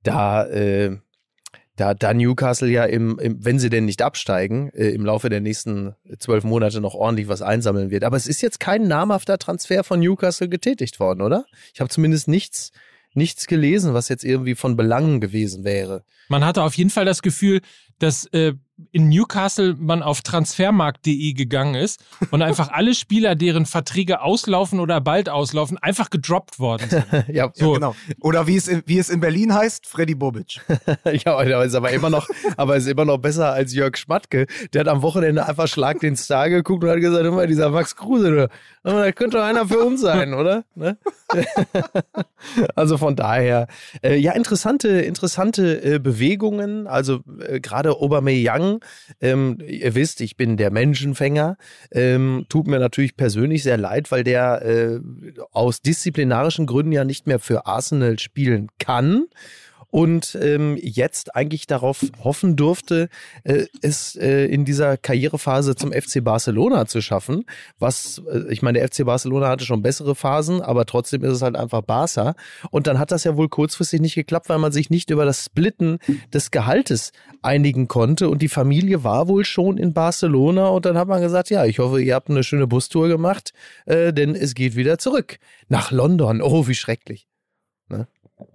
[0.03, 0.97] Da, äh,
[1.75, 5.41] da, da Newcastle ja im, im, wenn sie denn nicht absteigen, äh, im Laufe der
[5.41, 8.03] nächsten zwölf Monate noch ordentlich was einsammeln wird.
[8.03, 11.45] Aber es ist jetzt kein namhafter Transfer von Newcastle getätigt worden, oder?
[11.73, 12.71] Ich habe zumindest nichts,
[13.13, 16.03] nichts gelesen, was jetzt irgendwie von Belangen gewesen wäre.
[16.29, 17.61] Man hatte auf jeden Fall das Gefühl,
[17.99, 18.53] dass äh,
[18.91, 24.99] in Newcastle man auf transfermarkt.de gegangen ist und einfach alle Spieler, deren Verträge auslaufen oder
[24.99, 27.05] bald auslaufen, einfach gedroppt worden sind.
[27.27, 27.73] ja, so.
[27.73, 27.95] Ja, genau.
[28.19, 30.61] Oder wie es, in, wie es in Berlin heißt, Freddy Bobic.
[31.05, 34.47] ja, aber ist aber immer noch, aber ist immer noch besser als Jörg Schmatke.
[34.73, 37.95] Der hat am Wochenende einfach Schlag den Star geguckt und hat gesagt, immer dieser Max
[37.95, 38.49] Kruse,
[38.83, 40.65] das könnte doch einer für uns sein, oder?
[40.75, 40.97] Ne?
[42.75, 43.67] also von daher,
[44.03, 46.87] äh, ja, interessante, interessante äh, Bewegungen.
[46.87, 48.62] Also äh, gerade Aubameyang,
[49.21, 51.57] ähm, ihr wisst, ich bin der Menschenfänger.
[51.91, 54.99] Ähm, tut mir natürlich persönlich sehr leid, weil der äh,
[55.51, 59.25] aus disziplinarischen Gründen ja nicht mehr für Arsenal spielen kann
[59.93, 63.09] und ähm, jetzt eigentlich darauf hoffen durfte,
[63.43, 67.45] äh, es äh, in dieser Karrierephase zum FC Barcelona zu schaffen.
[67.77, 71.41] Was, äh, ich meine, der FC Barcelona hatte schon bessere Phasen, aber trotzdem ist es
[71.43, 72.33] halt einfach Barca.
[72.71, 75.45] Und dann hat das ja wohl kurzfristig nicht geklappt, weil man sich nicht über das
[75.45, 75.99] Splitten
[76.33, 77.11] des Gehaltes
[77.43, 78.29] einigen konnte.
[78.29, 81.77] Und die Familie war wohl schon in Barcelona und dann hat man gesagt, ja, ich
[81.77, 83.53] hoffe, ihr habt eine schöne Bustour gemacht,
[83.85, 86.41] äh, denn es geht wieder zurück nach London.
[86.41, 87.27] Oh, wie schrecklich.
[87.89, 88.07] Ne?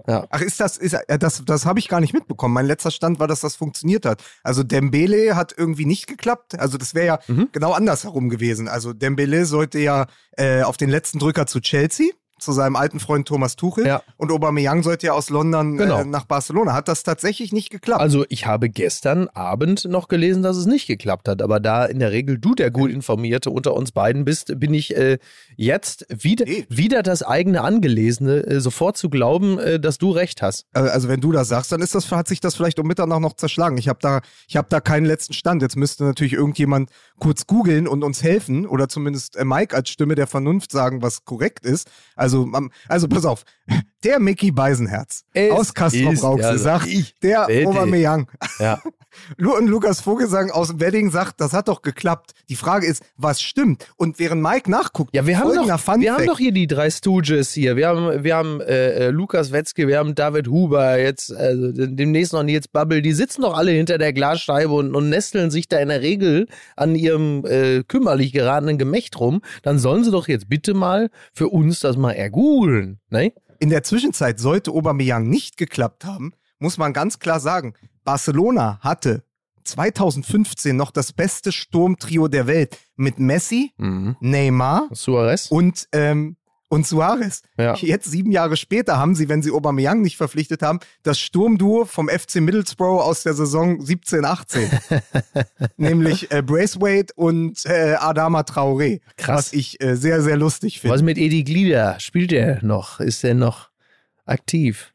[0.07, 0.27] Ja.
[0.31, 2.55] Ach, ist das, ist, äh, das, das habe ich gar nicht mitbekommen.
[2.55, 4.23] Mein letzter Stand war, dass das funktioniert hat.
[4.43, 6.59] Also Dembele hat irgendwie nicht geklappt.
[6.59, 7.49] Also das wäre ja mhm.
[7.53, 8.69] genau andersherum gewesen.
[8.69, 13.27] Also Dembele sollte ja äh, auf den letzten Drücker zu Chelsea zu seinem alten Freund
[13.29, 13.87] Thomas Tuchel.
[13.87, 14.03] Ja.
[14.16, 16.01] Und Aubameyang sollte ja aus London genau.
[16.01, 16.74] äh, nach Barcelona.
[16.74, 18.01] Hat das tatsächlich nicht geklappt?
[18.01, 21.42] Also ich habe gestern Abend noch gelesen, dass es nicht geklappt hat.
[21.42, 24.96] Aber da in der Regel du der gut informierte unter uns beiden bist, bin ich
[24.96, 25.18] äh,
[25.57, 26.66] jetzt wieder, nee.
[26.68, 30.66] wieder das eigene Angelesene, äh, sofort zu glauben, äh, dass du recht hast.
[30.74, 33.20] Äh, also wenn du das sagst, dann ist das, hat sich das vielleicht um Mitternacht
[33.20, 33.79] noch zerschlagen.
[33.79, 35.62] Ich habe da, ich habe da keinen letzten Stand.
[35.62, 40.14] Jetzt müsste natürlich irgendjemand kurz googeln und uns helfen oder zumindest äh, Mike als Stimme
[40.14, 41.90] der Vernunft sagen, was korrekt ist.
[42.16, 42.28] Also,
[42.88, 43.45] also pass auf,
[44.04, 48.28] der Mickey Beisenherz es aus Castrop Rauxel ja, sagt, ich, der Aubameyang.
[48.59, 48.81] Ja.
[49.38, 52.33] und Lukas Vogelsang aus dem Wedding sagt, das hat doch geklappt.
[52.48, 53.87] Die Frage ist, was stimmt?
[53.96, 57.52] Und während Mike nachguckt, ja, wir haben doch, wir haben doch hier die drei Stooges
[57.52, 57.76] hier.
[57.76, 62.33] Wir haben, wir haben äh, äh, Lukas Wetzke, wir haben David Huber, jetzt also demnächst
[62.33, 63.02] noch Nils Bubble.
[63.02, 66.46] Die sitzen doch alle hinter der Glasscheibe und, und nesteln sich da in der Regel
[66.76, 69.40] an ihrem äh, kümmerlich geratenen Gemächt rum.
[69.62, 73.33] Dann sollen sie doch jetzt bitte mal für uns das mal ergoogeln, ne?
[73.61, 79.25] In der Zwischenzeit sollte Aubameyang nicht geklappt haben, muss man ganz klar sagen, Barcelona hatte
[79.64, 84.16] 2015 noch das beste Sturmtrio der Welt mit Messi, mhm.
[84.21, 86.38] Neymar Suarez und ähm,
[86.68, 87.42] und Suarez.
[87.59, 87.74] Ja.
[87.76, 92.09] Jetzt sieben Jahre später haben sie, wenn sie Aubameyang nicht verpflichtet haben, das Sturmduo vom
[92.09, 95.02] FC Middlesbrough aus der Saison 17/18,
[95.76, 99.37] nämlich äh, Braithwaite und äh, Adama Traoré, Krass.
[99.37, 100.94] was ich äh, sehr sehr lustig finde.
[100.94, 101.98] Was mit Edi Glieder?
[102.00, 103.00] Spielt er noch?
[103.00, 103.70] Ist er noch
[104.26, 104.92] aktiv?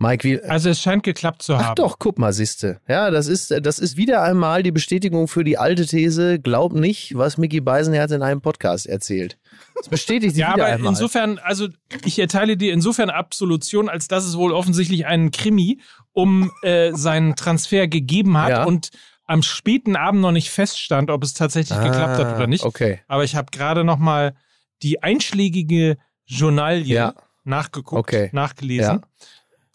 [0.00, 1.66] Mike, wie, also es scheint geklappt zu haben.
[1.70, 2.80] Ach doch, guck mal, siehste.
[2.86, 7.16] Ja, das ist, das ist wieder einmal die Bestätigung für die alte These, glaub nicht,
[7.16, 9.38] was Mickey Beisenherz in einem Podcast erzählt.
[9.74, 10.92] Das bestätigt sie ja, wieder aber einmal.
[10.92, 11.68] insofern, also
[12.04, 15.80] ich erteile dir insofern Absolution, als dass es wohl offensichtlich einen Krimi
[16.12, 18.64] um äh, seinen Transfer gegeben hat ja.
[18.64, 18.90] und
[19.26, 22.64] am späten Abend noch nicht feststand, ob es tatsächlich ah, geklappt hat oder nicht.
[22.64, 23.00] Okay.
[23.08, 24.34] Aber ich habe gerade noch mal
[24.82, 27.14] die einschlägige Journalie ja.
[27.44, 28.30] nachgeguckt, okay.
[28.32, 29.00] nachgelesen.
[29.02, 29.26] Ja.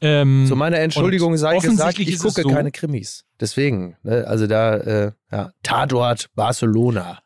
[0.05, 3.23] Ähm, Zu meiner Entschuldigung sei gesagt, ich gucke so, keine Krimis.
[3.39, 7.19] Deswegen, ne, also da, äh, ja, Tatort Barcelona.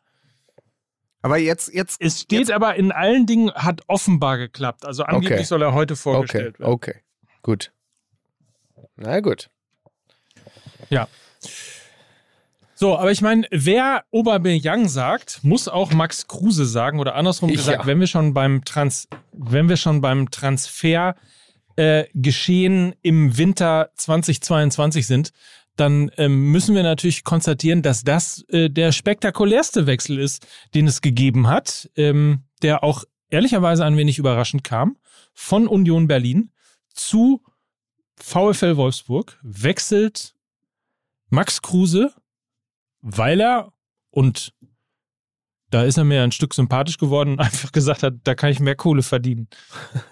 [1.20, 2.00] Aber jetzt, jetzt.
[2.00, 2.52] Es steht jetzt.
[2.52, 4.84] aber in allen Dingen hat offenbar geklappt.
[4.84, 5.44] Also angeblich okay.
[5.44, 6.60] soll er heute vorgestellt okay.
[6.60, 6.72] werden.
[6.72, 6.94] Okay,
[7.42, 7.72] gut.
[8.94, 9.50] Na gut.
[10.88, 11.08] Ja.
[12.76, 17.80] So, aber ich meine, wer Aubameyang sagt, muss auch Max Kruse sagen oder andersrum gesagt,
[17.80, 17.86] ja.
[17.86, 21.16] wenn wir schon beim Trans, wenn wir schon beim Transfer
[21.78, 25.30] äh, Geschehen im Winter 2022 sind,
[25.76, 31.02] dann ähm, müssen wir natürlich konstatieren, dass das äh, der spektakulärste Wechsel ist, den es
[31.02, 34.96] gegeben hat, ähm, der auch ehrlicherweise ein wenig überraschend kam,
[35.34, 36.50] von Union Berlin
[36.94, 37.44] zu
[38.16, 40.34] VfL Wolfsburg wechselt
[41.30, 42.12] Max Kruse,
[43.02, 43.72] weil er
[44.10, 44.52] und
[45.70, 48.60] da ist er mir ein Stück sympathisch geworden und einfach gesagt hat, da kann ich
[48.60, 49.48] mehr Kohle verdienen.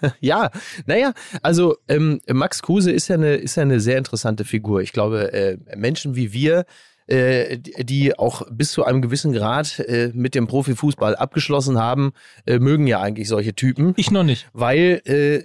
[0.19, 0.49] ja,
[0.85, 4.81] naja, also ähm, Max Kruse ist ja, eine, ist ja eine sehr interessante Figur.
[4.81, 6.65] Ich glaube, äh, Menschen wie wir,
[7.07, 12.11] äh, die auch bis zu einem gewissen Grad äh, mit dem Profifußball abgeschlossen haben,
[12.45, 13.93] äh, mögen ja eigentlich solche Typen.
[13.97, 14.49] Ich noch nicht.
[14.53, 15.43] Weil äh,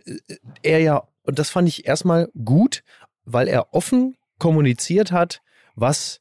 [0.63, 2.83] er ja, und das fand ich erstmal gut,
[3.25, 5.41] weil er offen kommuniziert hat,
[5.77, 6.21] was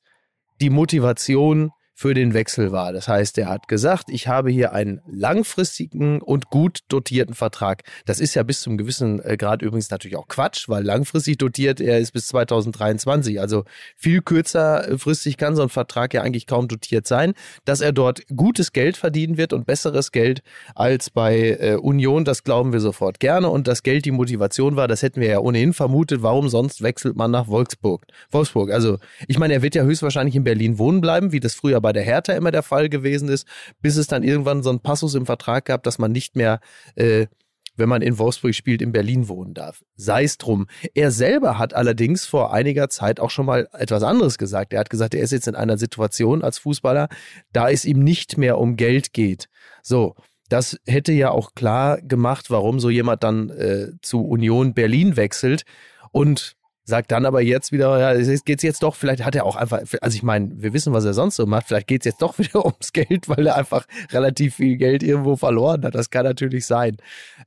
[0.62, 2.94] die Motivation für den Wechsel war.
[2.94, 7.84] Das heißt, er hat gesagt, ich habe hier einen langfristigen und gut dotierten Vertrag.
[8.08, 11.80] Das ist ja bis zum gewissen äh, Grad übrigens natürlich auch Quatsch, weil langfristig dotiert
[11.80, 13.40] er ist bis 2023.
[13.40, 17.36] Also viel kürzerfristig kann so ein Vertrag ja eigentlich kaum dotiert sein.
[17.66, 20.42] Dass er dort gutes Geld verdienen wird und besseres Geld
[20.74, 23.48] als bei äh, Union, das glauben wir sofort gerne.
[23.48, 26.24] Und das Geld die Motivation war, das hätten wir ja ohnehin vermutet.
[26.24, 28.08] Warum sonst wechselt man nach Wolfsburg?
[28.32, 28.72] Wolfsburg.
[28.72, 31.91] Also ich meine, er wird ja höchstwahrscheinlich in Berlin wohnen bleiben, wie das früher bei
[31.94, 33.48] der Hertha immer der Fall gewesen ist,
[33.82, 36.60] bis es dann irgendwann so einen Passus im Vertrag gab, dass man nicht mehr
[36.96, 37.28] äh,
[37.76, 39.84] wenn man in Wolfsburg spielt, in Berlin wohnen darf.
[39.96, 40.68] Sei es drum.
[40.94, 44.74] Er selber hat allerdings vor einiger Zeit auch schon mal etwas anderes gesagt.
[44.74, 47.08] Er hat gesagt, er ist jetzt in einer Situation als Fußballer,
[47.54, 49.48] da es ihm nicht mehr um Geld geht.
[49.82, 50.16] So,
[50.50, 55.64] das hätte ja auch klar gemacht, warum so jemand dann äh, zu Union Berlin wechselt.
[56.12, 56.58] Und
[56.92, 59.80] sagt dann aber jetzt wieder, ja, geht es jetzt doch, vielleicht hat er auch einfach,
[60.02, 62.38] also ich meine, wir wissen, was er sonst so macht, vielleicht geht es jetzt doch
[62.38, 65.96] wieder ums Geld, weil er einfach relativ viel Geld irgendwo verloren hat.
[65.96, 66.98] Das kann natürlich sein.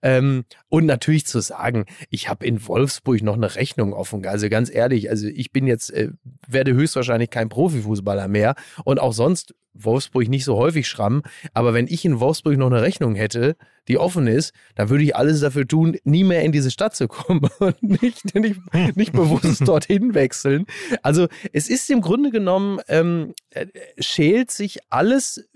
[0.02, 4.26] Ähm, und natürlich zu sagen, ich habe in Wolfsburg noch eine Rechnung offen.
[4.26, 6.10] Also ganz ehrlich, also ich bin jetzt, äh,
[6.48, 8.54] werde höchstwahrscheinlich kein Profifußballer mehr
[8.84, 11.22] und auch sonst Wolfsburg nicht so häufig schrammen.
[11.52, 13.56] Aber wenn ich in Wolfsburg noch eine Rechnung hätte,
[13.88, 17.08] die offen ist, dann würde ich alles dafür tun, nie mehr in diese Stadt zu
[17.08, 18.60] kommen und nicht, nicht,
[18.96, 20.66] nicht bewusst dorthin wechseln.
[21.02, 23.66] Also es ist im Grunde genommen, ähm, äh,
[23.98, 25.48] schält sich alles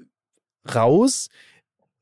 [0.74, 1.28] raus,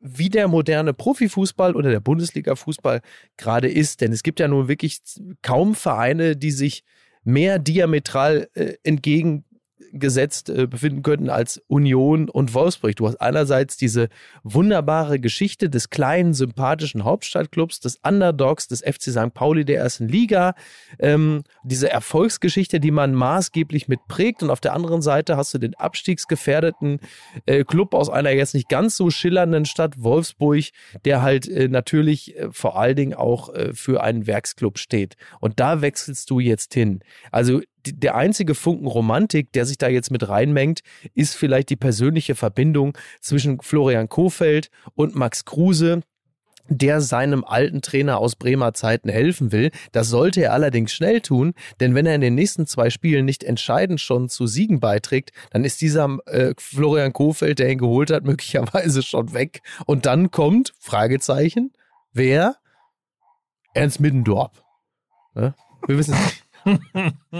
[0.00, 3.00] wie der moderne Profifußball oder der Bundesliga-Fußball
[3.36, 4.00] gerade ist.
[4.00, 5.00] Denn es gibt ja nun wirklich
[5.42, 6.84] kaum Vereine, die sich
[7.24, 9.44] mehr diametral äh, entgegen
[9.92, 12.96] gesetzt äh, befinden könnten als Union und Wolfsburg.
[12.96, 14.08] Du hast einerseits diese
[14.42, 19.34] wunderbare Geschichte des kleinen, sympathischen Hauptstadtclubs, des Underdogs, des FC St.
[19.34, 20.54] Pauli der ersten Liga,
[20.98, 24.42] ähm, diese Erfolgsgeschichte, die man maßgeblich mitprägt.
[24.42, 27.00] Und auf der anderen Seite hast du den abstiegsgefährdeten
[27.44, 30.64] äh, Club aus einer jetzt nicht ganz so schillernden Stadt Wolfsburg,
[31.04, 35.16] der halt äh, natürlich äh, vor allen Dingen auch äh, für einen Werksclub steht.
[35.40, 37.00] Und da wechselst du jetzt hin.
[37.30, 37.60] Also
[37.94, 40.80] der einzige Funken Romantik, der sich da jetzt mit reinmengt,
[41.14, 46.02] ist vielleicht die persönliche Verbindung zwischen Florian Kofeld und Max Kruse,
[46.68, 49.70] der seinem alten Trainer aus Bremer Zeiten helfen will.
[49.92, 53.44] Das sollte er allerdings schnell tun, denn wenn er in den nächsten zwei Spielen nicht
[53.44, 58.24] entscheidend schon zu Siegen beiträgt, dann ist dieser äh, Florian Kofeld, der ihn geholt hat,
[58.24, 59.62] möglicherweise schon weg.
[59.86, 61.72] Und dann kommt, Fragezeichen,
[62.12, 62.56] wer?
[63.74, 64.62] Ernst Middendorp.
[65.34, 65.54] Ja?
[65.86, 66.45] Wir wissen nicht.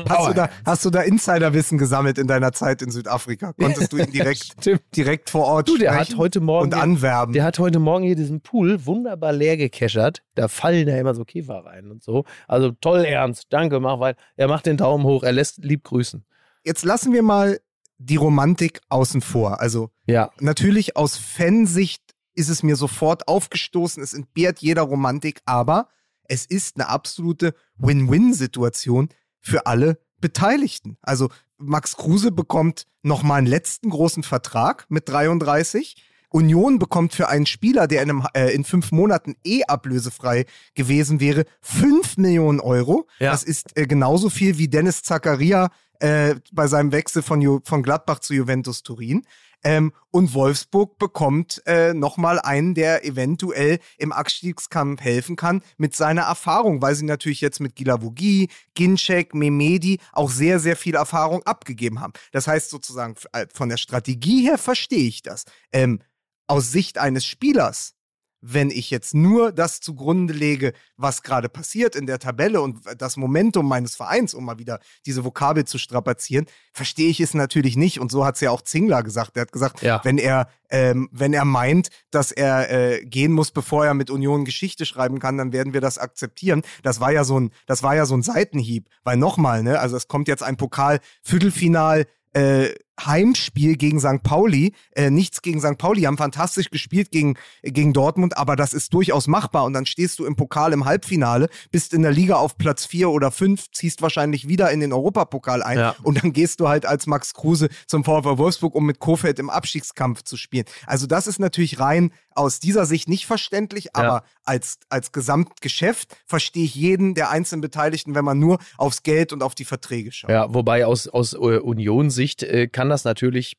[0.08, 3.52] Hast, du da, hast du da Insiderwissen gesammelt in deiner Zeit in Südafrika?
[3.52, 4.54] Konntest du ihn direkt,
[4.94, 7.32] direkt vor Ort du, der hat heute Morgen und anwerben?
[7.32, 10.22] Der hat heute Morgen hier diesen Pool wunderbar leer gekeschert.
[10.34, 12.24] Da fallen ja immer so Käfer rein und so.
[12.46, 13.46] Also toll ernst.
[13.50, 16.24] Danke, mach weil er macht den Daumen hoch, er lässt lieb grüßen.
[16.64, 17.60] Jetzt lassen wir mal
[17.98, 19.60] die Romantik außen vor.
[19.60, 20.30] Also ja.
[20.40, 22.02] natürlich aus Fansicht
[22.34, 25.88] ist es mir sofort aufgestoßen, es entbehrt jeder Romantik, aber
[26.28, 29.08] es ist eine absolute Win-Win-Situation
[29.40, 30.96] für alle Beteiligten.
[31.02, 35.96] Also Max Kruse bekommt nochmal einen letzten großen Vertrag mit 33.
[36.30, 41.20] Union bekommt für einen Spieler, der in, einem, äh, in fünf Monaten eh ablösefrei gewesen
[41.20, 43.06] wäre, 5 Millionen Euro.
[43.20, 43.30] Ja.
[43.30, 47.82] Das ist äh, genauso viel wie Dennis Zakaria äh, bei seinem Wechsel von, Ju von
[47.82, 49.26] Gladbach zu Juventus Turin.
[49.64, 56.22] Ähm, und Wolfsburg bekommt äh, nochmal einen, der eventuell im Abstiegskampf helfen kann mit seiner
[56.22, 62.00] Erfahrung, weil sie natürlich jetzt mit Gilavogi, Ginczek, Memedi auch sehr, sehr viel Erfahrung abgegeben
[62.00, 62.12] haben.
[62.32, 65.46] Das heißt sozusagen, äh, von der Strategie her verstehe ich das.
[65.72, 66.00] Ähm,
[66.46, 67.95] aus Sicht eines Spielers
[68.40, 73.16] wenn ich jetzt nur das zugrunde lege, was gerade passiert in der Tabelle und das
[73.16, 78.00] Momentum meines Vereins, um mal wieder diese Vokabel zu strapazieren, verstehe ich es natürlich nicht.
[78.00, 79.36] Und so hat es ja auch Zingler gesagt.
[79.36, 80.00] Er hat gesagt, ja.
[80.04, 84.44] wenn er ähm, wenn er meint, dass er äh, gehen muss, bevor er mit Union
[84.44, 86.62] Geschichte schreiben kann, dann werden wir das akzeptieren.
[86.82, 88.88] Das war ja so ein, das war ja so ein Seitenhieb.
[89.04, 94.22] Weil nochmal, ne, also es kommt jetzt ein Pokal-Viertelfinal äh, Heimspiel gegen St.
[94.22, 94.72] Pauli.
[94.92, 95.78] Äh, nichts gegen St.
[95.78, 99.64] Pauli, haben fantastisch gespielt gegen, gegen Dortmund, aber das ist durchaus machbar.
[99.64, 103.10] Und dann stehst du im Pokal im Halbfinale, bist in der Liga auf Platz 4
[103.10, 105.96] oder 5, ziehst wahrscheinlich wieder in den Europapokal ein Ja.
[106.02, 109.50] und dann gehst du halt als Max Kruse zum VfL Wolfsburg, um mit Kofeld im
[109.50, 110.64] Abstiegskampf zu spielen.
[110.86, 116.64] Also das ist natürlich rein aus dieser Sicht nicht verständlich, aber als, als Gesamtgeschäft verstehe
[116.64, 120.30] ich jeden der einzelnen Beteiligten, wenn man nur aufs Geld und auf die Verträge schaut.
[120.30, 123.56] Ja, wobei aus, aus äh, Unionssicht äh, kann das natürlich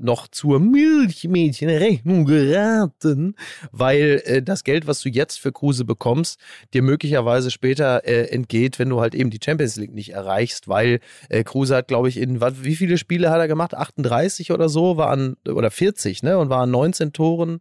[0.00, 3.34] noch zur Milchmädchenrechnung geraten,
[3.70, 6.40] weil äh, das Geld, was du jetzt für Kruse bekommst,
[6.72, 11.00] dir möglicherweise später äh, entgeht, wenn du halt eben die Champions League nicht erreichst, weil
[11.28, 13.74] äh, Kruse hat, glaube ich, in wat, wie viele Spiele hat er gemacht?
[13.74, 16.38] 38 oder so, war an, oder 40, ne?
[16.38, 17.60] Und war an 19 Toren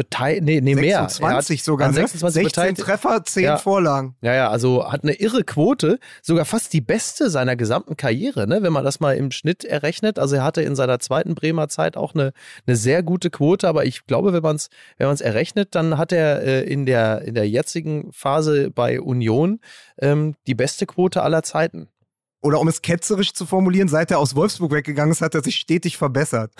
[0.00, 0.96] beteiligt, nee, nee, mehr.
[0.96, 2.00] Er hat 26 sogar, an ne?
[2.00, 2.80] 26 16 beteiligt.
[2.80, 3.58] Treffer, 10 Ja.
[3.58, 4.16] Vorlagen.
[4.22, 8.62] Ja, ja, also hat eine irre Quote, sogar fast die beste seiner gesamten Karriere, ne?
[8.62, 10.18] wenn man das mal im Schnitt errechnet.
[10.18, 12.32] Also er hatte in seiner zweiten Bremer Zeit auch eine,
[12.66, 16.12] eine sehr gute Quote, aber ich glaube, wenn man es wenn man's errechnet, dann hat
[16.12, 19.60] er äh, in, der, in der jetzigen Phase bei Union
[20.00, 21.88] ähm, die beste Quote aller Zeiten.
[22.42, 25.56] Oder um es ketzerisch zu formulieren, seit er aus Wolfsburg weggegangen ist, hat er sich
[25.56, 26.52] stetig verbessert.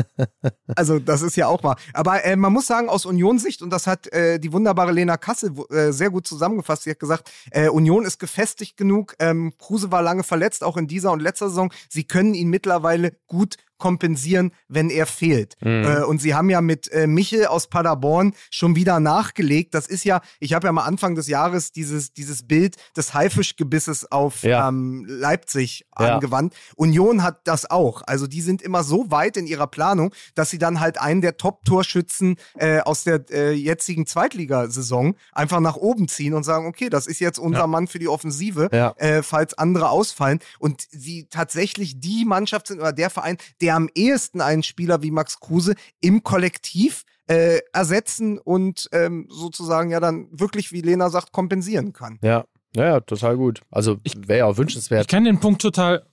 [0.76, 1.76] also das ist ja auch mal.
[1.92, 5.52] Aber äh, man muss sagen, aus Union-Sicht, und das hat äh, die wunderbare Lena Kassel
[5.70, 10.00] äh, sehr gut zusammengefasst, sie hat gesagt, äh, Union ist gefestigt genug, ähm, Kruse war
[10.02, 11.70] lange verletzt, auch in dieser und letzter Saison.
[11.90, 15.54] Sie können ihn mittlerweile gut kompensieren, wenn er fehlt.
[15.60, 19.74] Äh, und sie haben ja mit äh, Michel aus Paderborn schon wieder nachgelegt.
[19.74, 24.10] Das ist ja, ich habe ja mal Anfang des Jahres dieses, dieses Bild des Haifischgebisses
[24.10, 24.68] auf Ja.
[24.68, 26.14] ähm, Leipzig Ja.
[26.14, 26.54] angewandt.
[26.76, 28.02] Union hat das auch.
[28.06, 31.36] Also die sind immer so weit in ihrer Planung, dass sie dann halt einen der
[31.36, 37.06] Top-Torschützen äh, aus der äh, jetzigen Zweitligasaison einfach nach oben ziehen und sagen, okay, das
[37.06, 37.66] ist jetzt unser Ja.
[37.66, 40.38] Mann für die Offensive, äh, falls andere ausfallen.
[40.58, 45.10] Und sie tatsächlich die Mannschaft sind oder der Verein, der am ehesten einen Spieler wie
[45.10, 51.32] Max Kruse im Kollektiv äh, ersetzen und ähm, sozusagen ja dann wirklich, wie Lena sagt,
[51.32, 52.18] kompensieren kann.
[52.22, 53.62] Ja, ja, ja total gut.
[53.70, 55.08] Also wäre ja auch Ich wünschenswert.
[55.08, 56.06] kann den Punkt total.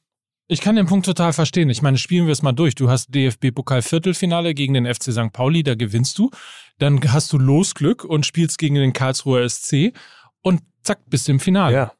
[0.50, 1.70] Ich kann den Punkt total verstehen.
[1.70, 2.76] Ich meine, spielen wir es mal durch.
[2.76, 5.32] Du hast DFB-Pokal-Viertelfinale gegen den FC St.
[5.32, 6.32] Pauli, da gewinnst du.
[6.80, 9.94] Dann hast du Losglück und spielst gegen den Karlsruher SC
[10.42, 11.74] und zack, bist du im Finale.
[11.76, 11.94] Ja,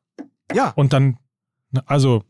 [0.54, 1.18] Ja, Und dann,
[1.74, 2.24] na, also,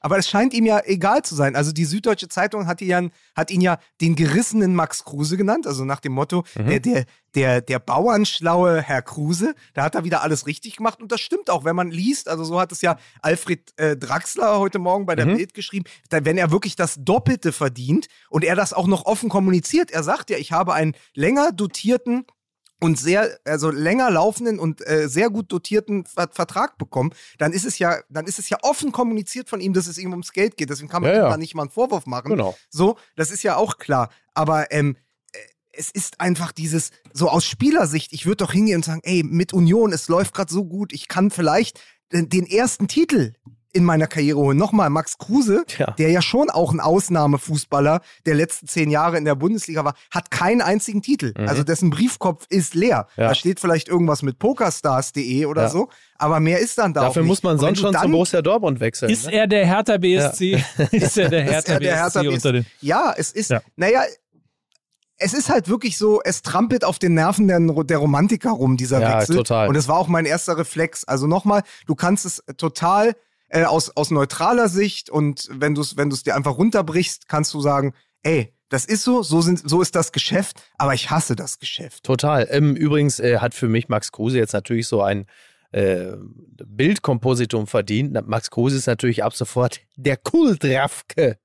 [0.00, 1.56] Aber es scheint ihm ja egal zu sein.
[1.56, 3.02] Also die Süddeutsche Zeitung hat ihn ja,
[3.34, 6.66] hat ihn ja den gerissenen Max Kruse genannt, also nach dem Motto, Mhm.
[6.68, 11.10] der, der, der, der bauernschlaue Herr Kruse, da hat er wieder alles richtig gemacht und
[11.12, 14.78] das stimmt auch, wenn man liest, also so hat es ja Alfred äh, Draxler heute
[14.78, 15.36] Morgen bei der Mhm.
[15.36, 19.28] Bild geschrieben, da, wenn er wirklich das Doppelte verdient und er das auch noch offen
[19.30, 22.26] kommuniziert, er sagt ja, ich habe einen länger dotierten
[22.80, 27.64] und sehr, also länger laufenden und äh, sehr gut dotierten Ver Vertrag bekommen, dann ist
[27.64, 30.56] es ja, dann ist es ja offen kommuniziert von ihm, dass es ihm ums Geld
[30.56, 30.70] geht.
[30.70, 31.28] Deswegen kann man Ja, ja.
[31.28, 32.30] da nicht mal einen Vorwurf machen.
[32.30, 32.56] genau.
[32.70, 34.10] So, das ist ja auch klar.
[34.34, 34.96] Aber ähm,
[35.32, 35.38] äh,
[35.72, 39.52] es ist einfach dieses, so aus Spielersicht, ich würde doch hingehen und sagen, ey, mit
[39.52, 41.80] Union, es läuft gerade so gut, ich kann vielleicht
[42.12, 43.34] den ersten Titel
[43.72, 44.58] in meiner Karriere holen.
[44.58, 45.94] Nochmal, Max Kruse, Tja.
[45.98, 50.30] der ja schon auch ein Ausnahmefußballer der letzten zehn Jahre in der Bundesliga war, hat
[50.30, 51.32] keinen einzigen Titel.
[51.38, 51.48] Mhm.
[51.48, 53.06] Also dessen Briefkopf ist leer.
[53.16, 53.28] Ja.
[53.28, 55.68] Da steht vielleicht irgendwas mit pokerstars.de oder Ja.
[55.68, 57.28] so, aber mehr ist dann da Dafür auch nicht.
[57.28, 59.10] muss man sonst schon dann- zu Borussia Dortmund wechseln.
[59.10, 59.32] ist ne?
[59.34, 60.62] er der Hertha BSC?
[60.90, 62.66] ist er der Ist Hertha er der Hertha BSC unter den.
[62.80, 63.60] Ja, es ist, Ja.
[63.76, 64.02] naja,
[65.22, 69.00] es ist halt wirklich so, es trampelt auf den Nerven der, der Romantiker rum, dieser
[69.00, 69.36] Ja, Wechsel.
[69.36, 69.68] total.
[69.68, 71.04] Und es war auch mein erster Reflex.
[71.04, 73.14] Also nochmal, du kannst es total
[73.50, 77.52] äh, aus, aus neutraler Sicht und wenn du es wenn du's dir einfach runterbrichst, kannst
[77.52, 81.34] du sagen, ey, das ist so, so, sind, so ist das Geschäft, aber ich hasse
[81.34, 82.04] das Geschäft.
[82.04, 82.46] Total.
[82.50, 85.26] Ähm, übrigens äh, hat für mich Max Kruse jetzt natürlich so ein
[85.72, 86.12] äh,
[86.64, 88.12] Bildkompositum verdient.
[88.28, 91.38] Max Kruse ist natürlich ab sofort der Kultrafke.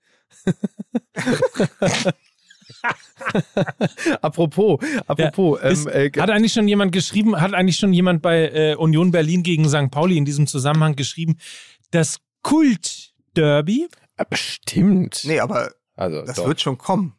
[4.21, 8.49] apropos, apropos, Ist, ähm, äh, hat eigentlich schon jemand geschrieben, hat eigentlich schon jemand bei
[8.49, 9.89] äh, Union Berlin gegen St.
[9.91, 11.37] Pauli in diesem Zusammenhang geschrieben,
[11.95, 13.87] das Kult-Derby,
[14.29, 15.21] bestimmt.
[15.23, 16.47] Nee, aber also, das doch.
[16.47, 17.15] wird schon kommen.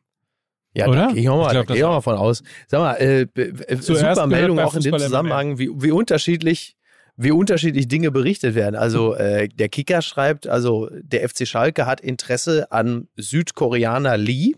[0.75, 1.07] Ja, Oder?
[1.07, 2.43] da gehe ich auch mal, Ich glaub, da gehe ich das auch mal von aus.
[2.69, 6.77] Sag mal, äh, äh, super Meldung auch in dem Zusammenhang, wie, wie unterschiedlich
[7.17, 8.77] wie unterschiedlich Dinge berichtet werden.
[8.77, 14.53] Also äh, der Kicker schreibt, also der FC Schalke hat Interesse an Südkoreaner Lee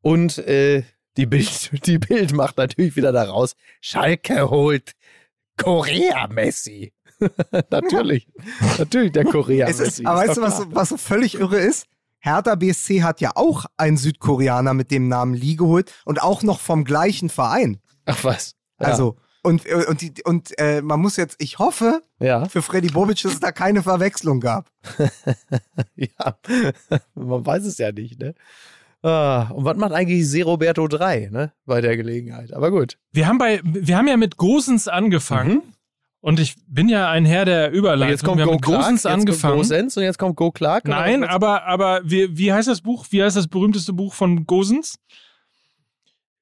[0.00, 0.84] und äh,
[1.16, 4.92] die Bild, die Bild macht natürlich wieder daraus, Schalke holt
[5.56, 6.92] Korea Messi.
[7.70, 8.26] natürlich,
[8.78, 11.86] natürlich der Korea Es ist, aber weißt du, was, was so völlig irre ist?
[12.18, 16.60] Hertha BSC hat ja auch einen Südkoreaner mit dem Namen Lee geholt und auch noch
[16.60, 17.78] vom gleichen Verein.
[18.06, 18.54] Ach was.
[18.80, 18.86] Ja.
[18.88, 22.44] Also, Und, und, die, und äh, man muss jetzt, ich hoffe, Ja.
[22.44, 24.70] für Freddy Bobic, dass es da keine Verwechslung gab.
[25.96, 26.36] ja.
[27.14, 28.34] Man weiß es ja nicht, ne?
[29.04, 31.52] Ah, und was macht eigentlich Seroberto 3, ne?
[31.66, 32.52] Bei der Gelegenheit.
[32.52, 32.98] Aber gut.
[33.10, 35.62] Wir haben, bei, wir haben ja mit Gosens angefangen.
[36.22, 38.08] Und ich bin ja ein Herr der Überleitung.
[38.08, 39.56] jetzt kommt wir Go Clark, Gosens jetzt kommt angefangen.
[39.56, 40.84] Go Sense und jetzt kommt Go Clark.
[40.84, 43.06] oder Nein, aber, aber wie, wie heißt das Buch?
[43.10, 45.00] Wie heißt das berühmteste Buch von Gosens?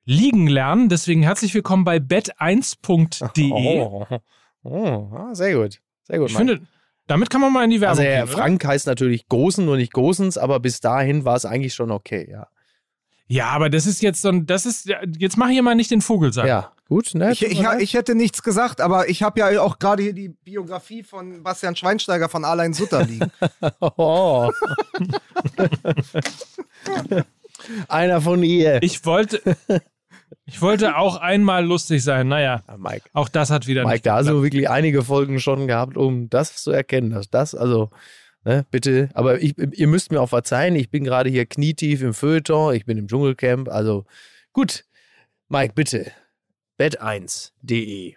[0.04, 0.90] Liegen lernen.
[0.90, 4.18] Deswegen herzlich willkommen bei bet1.de.
[4.62, 5.80] Oh, oh, ah, sehr gut.
[6.02, 6.28] Sehr gut.
[6.28, 6.52] ich Mike.
[6.52, 6.68] finde,
[7.06, 8.24] damit kann man mal in die Werbung also, gehen.
[8.24, 8.30] oder?
[8.30, 12.28] Frank heißt natürlich Gosen und nicht Gosens, aber bis dahin war es eigentlich schon okay,
[12.30, 12.46] ja.
[13.32, 16.00] Ja, aber das ist jetzt so ein, das ist, jetzt mach hier mal nicht den
[16.00, 16.48] Vogelsack.
[16.48, 17.30] Ja, gut, ne?
[17.30, 21.04] Ich, ich, ich hätte nichts gesagt, aber ich habe ja auch gerade hier die Biografie
[21.04, 23.30] von Bastian Schweinsteiger von Alain Sutter liegen.
[23.80, 24.50] Oh.
[27.88, 28.82] Einer von ihr.
[28.82, 29.40] Ich wollte,
[30.46, 32.28] ich wollte auch einmal lustig sein.
[32.28, 33.08] Naja, Ja, Mike.
[33.12, 36.28] auch das hat wieder Mike, nicht da hast du wirklich einige Folgen schon gehabt, um
[36.30, 37.90] das zu erkennen, dass das, also,
[38.44, 42.14] ne, bitte, aber ich, ihr müsst mir auch verzeihen, ich bin gerade hier knietief im
[42.14, 44.04] Feuilleton, ich bin im Dschungelcamp, also
[44.52, 44.84] gut.
[45.48, 46.12] Mike, bitte,
[46.78, 48.14] bet1.de.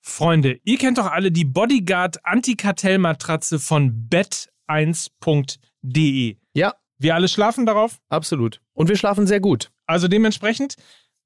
[0.00, 6.36] Freunde, ihr kennt doch alle die Bodyguard Antikartellmatratze von bet1.de.
[6.54, 7.98] Ja, Wir alle schlafen darauf.
[8.08, 8.60] absolut.
[8.72, 9.70] Und wir schlafen sehr gut.
[9.86, 10.76] Also dementsprechend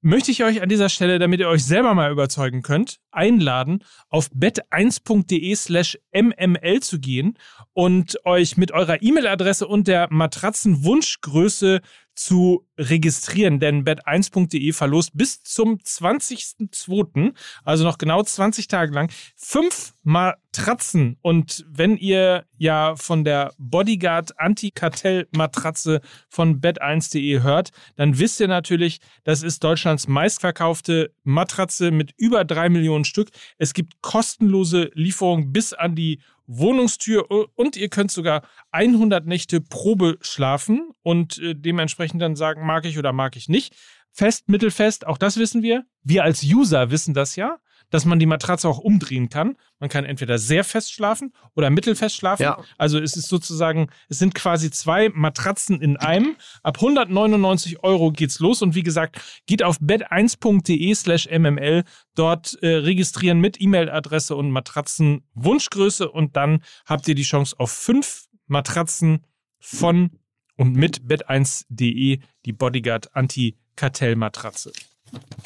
[0.03, 4.29] möchte ich euch an dieser Stelle, damit ihr euch selber mal überzeugen könnt, einladen, auf
[4.31, 7.37] bet1.de slash mml zu gehen
[7.73, 11.81] und euch mit eurer E-Mail-Adresse und der Matratzenwunschgröße
[12.15, 17.33] zu registrieren, denn bet1.de verlost bis zum 20.02.,
[17.63, 21.17] also noch genau 20 Tage lang, fünf Matratzen.
[21.21, 28.99] Und wenn ihr ja von der Bodyguard Anti-Kartell-Matratze von bet1.de hört, dann wisst ihr natürlich,
[29.23, 33.29] das ist Deutschlands meistverkaufte Matratze mit über drei Millionen Stück.
[33.57, 40.17] Es gibt kostenlose Lieferungen bis an die Wohnungstür und ihr könnt sogar 100 Nächte Probe
[40.21, 43.75] schlafen und äh, dementsprechend dann sagen, mag ich oder mag ich nicht.
[44.11, 45.85] Fest, mittelfest, auch das wissen wir.
[46.03, 47.57] Wir als User wissen das ja,
[47.93, 49.55] dass man die Matratze auch umdrehen kann.
[49.77, 52.41] Man kann entweder sehr fest schlafen oder mittelfest schlafen.
[52.41, 52.57] Ja.
[52.79, 56.35] Also es ist sozusagen, es sind quasi zwei Matratzen in einem.
[56.63, 61.83] Ab 199 Euro geht's los und wie gesagt, geht auf bed1.de slash mml,
[62.15, 68.25] dort äh, registrieren mit E-Mail-Adresse und Matratzenwunschgröße und dann habt ihr die Chance auf fünf
[68.47, 69.23] Matratzen
[69.59, 70.09] von
[70.57, 74.71] und mit bed1.de, die Bodyguard Anti-Kartell-Matratze.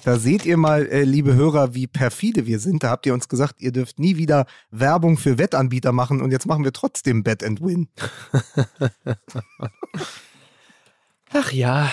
[0.04, 2.84] Da seht ihr mal, äh, liebe Hörer, wie perfide wir sind.
[2.84, 6.46] Da habt ihr uns gesagt, ihr dürft nie wieder Werbung für Wettanbieter machen und jetzt
[6.46, 7.90] machen wir trotzdem Bet and Win.
[11.34, 11.92] Ach ja,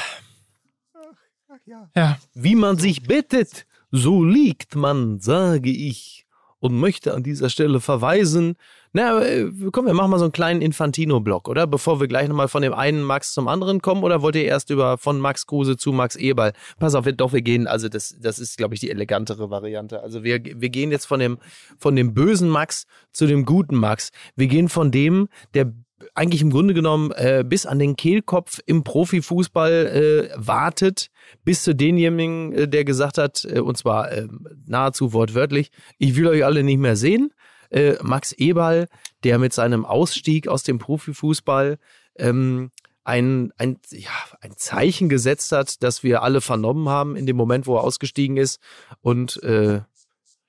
[1.55, 1.91] Ach ja.
[1.95, 6.27] Ja, wie man sich bettet, so liegt man, sage ich.
[6.59, 8.57] Und möchte an dieser Stelle verweisen.
[8.97, 11.67] Na, äh, komm, wir machen mal so einen kleinen Infantino-Block, oder?
[11.67, 14.71] Bevor wir gleich nochmal von dem einen Max zum anderen kommen, oder wollt ihr erst
[14.71, 16.53] über von Max Kruse zu Max Eberl?
[16.79, 20.01] Pass auf, wir, doch, wir gehen, also das, das ist, glaube ich, die elegantere Variante.
[20.01, 21.39] Also wir, wir gehen jetzt von dem,
[21.77, 24.11] von dem bösen Max zu dem guten Max.
[24.37, 25.73] Wir gehen von dem, der
[26.15, 31.11] eigentlich im Grunde genommen äh, bis an den Kehlkopf im Profifußball äh, wartet,
[31.45, 34.29] bis zu denjenigen, äh, der gesagt hat, äh, und zwar äh,
[34.67, 37.33] nahezu wortwörtlich, ich will euch alle nicht mehr sehen.
[37.71, 38.89] Äh, Max Eberl,
[39.23, 41.79] der mit seinem Ausstieg aus dem Profifußball
[42.17, 42.71] ähm,
[43.05, 44.11] ein, ein, ja,
[44.41, 48.37] ein Zeichen gesetzt hat, das wir alle vernommen haben in dem Moment, wo er ausgestiegen
[48.37, 48.61] ist.
[49.01, 49.81] Und äh,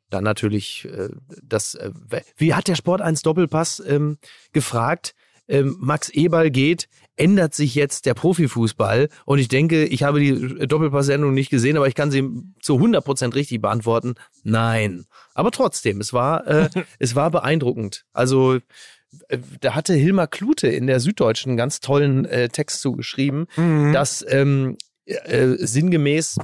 [0.10, 1.10] dann natürlich äh,
[1.44, 1.92] das, äh,
[2.38, 4.18] wie hat der Sport 1 Doppelpass ähm,
[4.54, 5.16] gefragt,
[5.48, 6.88] ähm, Max Eberl geht,
[7.18, 9.10] ändert sich jetzt der Profifußball?
[9.26, 12.30] Und ich denke, ich habe die Doppelpass-Sendung nicht gesehen, aber ich kann sie
[12.62, 14.16] zu 100% richtig beantworten.
[14.44, 15.06] Nein.
[15.34, 18.06] Aber trotzdem, es war, äh, es war beeindruckend.
[18.14, 18.60] Also,
[19.30, 23.48] äh, da hatte Hilmar Klute in der Süddeutschen einen ganz tollen äh, Text zugeschrieben,
[23.94, 26.38] dass ähm, äh, sinngemäß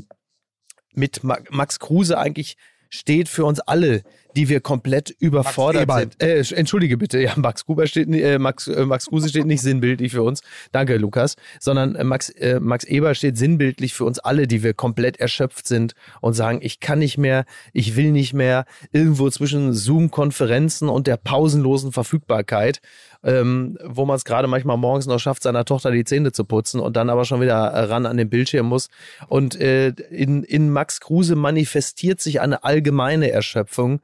[0.93, 2.57] mit Ma Max Kruse eigentlich
[2.89, 4.03] steht für uns alle,
[4.35, 6.21] die wir komplett überfordert sind.
[6.21, 10.11] Äh, entschuldige bitte, ja, Max Gruber steht, äh, Max, äh, Max Kruse steht nicht sinnbildlich
[10.11, 10.41] für uns.
[10.71, 11.35] Danke, Lukas.
[11.59, 15.67] Sondern äh, Max, äh, Max Eber steht sinnbildlich für uns alle, die wir komplett erschöpft
[15.67, 21.07] sind und sagen, ich kann nicht mehr, ich will nicht mehr, irgendwo zwischen Zoom-Konferenzen und
[21.07, 22.81] der pausenlosen Verfügbarkeit,
[23.23, 26.79] ähm, wo man es gerade manchmal morgens noch schafft, seiner Tochter die Zähne zu putzen
[26.79, 28.89] und dann aber schon wieder äh, ran an den Bildschirm muss.
[29.27, 34.01] Und äh, in, in Max Kruse manifestiert sich eine allgemeine Erschöpfung.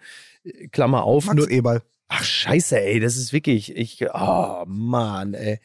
[0.71, 1.25] Klammer auf.
[1.25, 1.81] Max nur, Eberl.
[2.09, 5.59] ach scheiße, ey, das ist wirklich, ich, oh Mann, ey.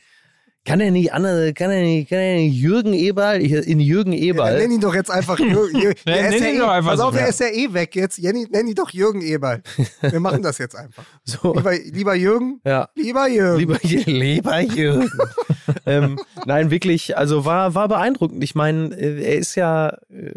[0.64, 3.42] Kann er nicht andere, kann er nicht, kann er nicht Jürgen Eberl?
[3.42, 4.52] Ich, in Jürgen Eberl.
[4.52, 5.76] Ja, nenn ihn doch jetzt einfach Jürgen.
[5.76, 5.98] Jürgen.
[6.06, 7.06] Ja, nenn ja ihn eh, doch einfach pass so.
[7.06, 7.28] auf, der Ja.
[7.30, 8.16] ist ja eh weg jetzt.
[8.18, 9.60] Jenny, nenn ihn doch Jürgen Eberl.
[10.02, 11.04] Wir machen das jetzt einfach.
[11.24, 11.52] So.
[11.56, 12.88] Lieber, lieber Jürgen, Ja.
[12.94, 13.58] lieber Jürgen.
[13.58, 15.10] Lieber, lieber Jürgen.
[15.86, 18.44] ähm, nein, wirklich, also war, war beeindruckend.
[18.44, 20.32] Ich meine, äh, er ist ja, äh,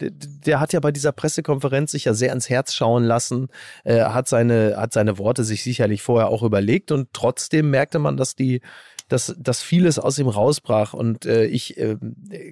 [0.00, 3.48] der, hat ja bei dieser Pressekonferenz sich ja sehr ans Herz schauen lassen,
[3.84, 8.16] äh, hat seine, hat seine Worte sich sicherlich vorher auch überlegt und trotzdem merkte man,
[8.16, 8.60] dass die,
[9.08, 10.94] dass, dass vieles aus ihm rausbrach.
[10.94, 11.96] Und äh, ich äh,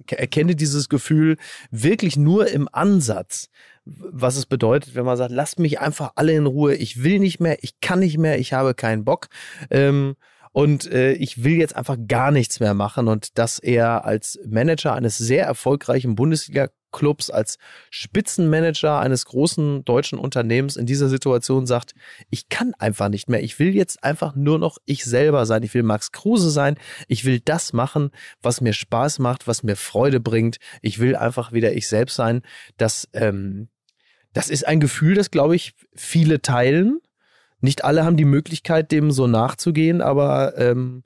[0.08, 1.36] erkenne dieses Gefühl
[1.70, 3.48] wirklich nur im Ansatz,
[3.84, 7.40] was es bedeutet, wenn man sagt, lasst mich einfach alle in Ruhe, ich will nicht
[7.40, 9.28] mehr, ich kann nicht mehr, ich habe keinen Bock.
[9.70, 10.14] Ähm,
[10.52, 13.08] und äh, ich will jetzt einfach gar nichts mehr machen.
[13.08, 16.14] Und dass er als Manager eines sehr erfolgreichen
[16.92, 17.58] Bundesliga-Clubs, als
[17.90, 21.94] Spitzenmanager eines großen deutschen Unternehmens in dieser Situation sagt,
[22.30, 23.42] ich kann einfach nicht mehr.
[23.42, 25.62] Ich will jetzt einfach nur noch ich selber sein.
[25.62, 26.76] Ich will Max Kruse sein.
[27.08, 28.10] Ich will das machen,
[28.42, 30.58] was mir Spaß macht, was mir Freude bringt.
[30.82, 32.42] Ich will einfach wieder ich selbst sein.
[32.76, 33.68] Das, ähm,
[34.32, 37.00] das ist ein Gefühl, das, glaube ich, viele teilen.
[37.60, 41.04] Nicht alle haben die Möglichkeit, dem so nachzugehen, aber ähm,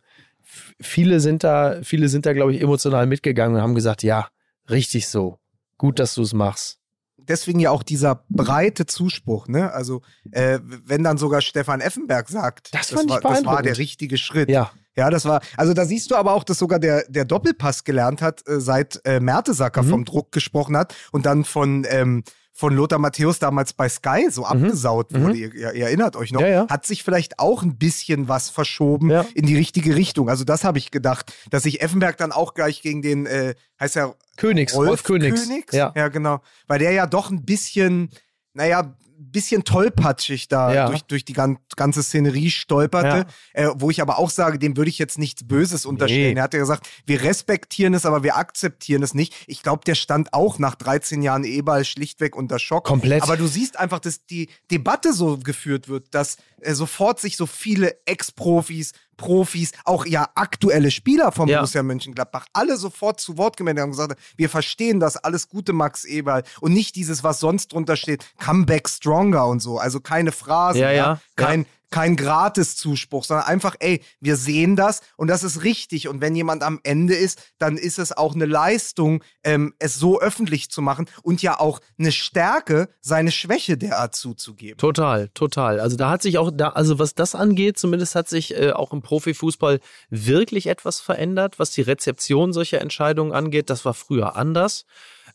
[0.81, 4.29] viele sind da, viele sind da, glaube ich, emotional mitgegangen und haben gesagt, ja,
[4.71, 5.39] richtig so.
[5.79, 6.79] Gut, dass du es machst.
[7.19, 9.73] Deswegen ja auch dieser breite Zuspruch, ne?
[9.73, 14.17] Also, äh, wenn dann sogar Stefan Effenberg sagt, Das ich war, das war der richtige
[14.17, 14.49] Schritt.
[14.49, 17.85] Ja, Ja, das war, also da siehst du aber auch, dass sogar der, der Doppelpass
[17.85, 19.89] gelernt hat, äh, seit äh, Mertesacker Mhm.
[19.89, 22.23] vom Druck gesprochen hat und dann von, ähm,
[22.59, 25.23] von Lothar Matthäus damals bei Sky so abgesaut Mhm.
[25.23, 25.37] wurde.
[25.37, 26.41] Ihr, ihr erinnert euch noch.
[26.41, 26.67] Ja, ja.
[26.71, 29.27] Hat sich vielleicht auch ein bisschen was verschoben Ja.
[29.35, 30.31] in die richtige Richtung.
[30.31, 33.97] Also das habe ich gedacht, dass sich Effenberg dann auch gleich gegen den, äh, heißt
[33.97, 35.47] er Königs, Rolf, Rolf, Königs.
[35.73, 35.93] Ja.
[35.95, 36.09] Ja.
[36.09, 36.41] genau.
[36.67, 38.09] Weil der ja doch ein bisschen,
[38.55, 40.87] naja, bisschen tollpatschig da Ja.
[40.89, 43.27] durch, durch die gan ganze Szenerie stolperte.
[43.53, 46.35] Äh, wo ich aber auch sage, dem würde ich jetzt nichts Böses unterstellen.
[46.35, 46.41] Nee.
[46.41, 49.35] Er hat ja gesagt, wir respektieren es, aber wir akzeptieren es nicht.
[49.47, 52.85] Ich glaube, der stand auch nach 13 Jahren E-Ball schlichtweg unter Schock.
[52.85, 53.23] Komplett.
[53.23, 57.47] Aber du siehst einfach, dass die Debatte so geführt wird, dass äh, sofort sich so
[57.47, 61.59] viele Ex-Profis, Profis, auch ja aktuelle Spieler vom Ja.
[61.59, 65.73] Borussia Mönchengladbach, alle sofort zu Wort gemeldet haben und gesagt, wir verstehen das, alles Gute,
[65.73, 66.43] Max Eberl.
[66.61, 69.79] Und nicht dieses, was sonst drunter steht, Comeback Stronger und so.
[69.79, 75.29] Also keine Phrasen, Ja, ja, kein, kein Gratis-Zuspruch, sondern einfach, ey, wir sehen das und
[75.29, 76.09] das ist richtig.
[76.09, 80.21] Und wenn jemand am Ende ist, dann ist es auch eine Leistung, ähm, es so
[80.21, 84.77] öffentlich zu machen und ja auch eine Stärke, seine Schwäche derart zuzugeben.
[84.77, 85.81] Total, total.
[85.81, 88.93] Also da hat sich auch, da, also was das angeht, zumindest hat sich äh, auch
[88.93, 89.81] im Profifußball
[90.11, 93.71] wirklich etwas verändert, was die Rezeption solcher Entscheidungen angeht.
[93.71, 94.85] Das war früher anders.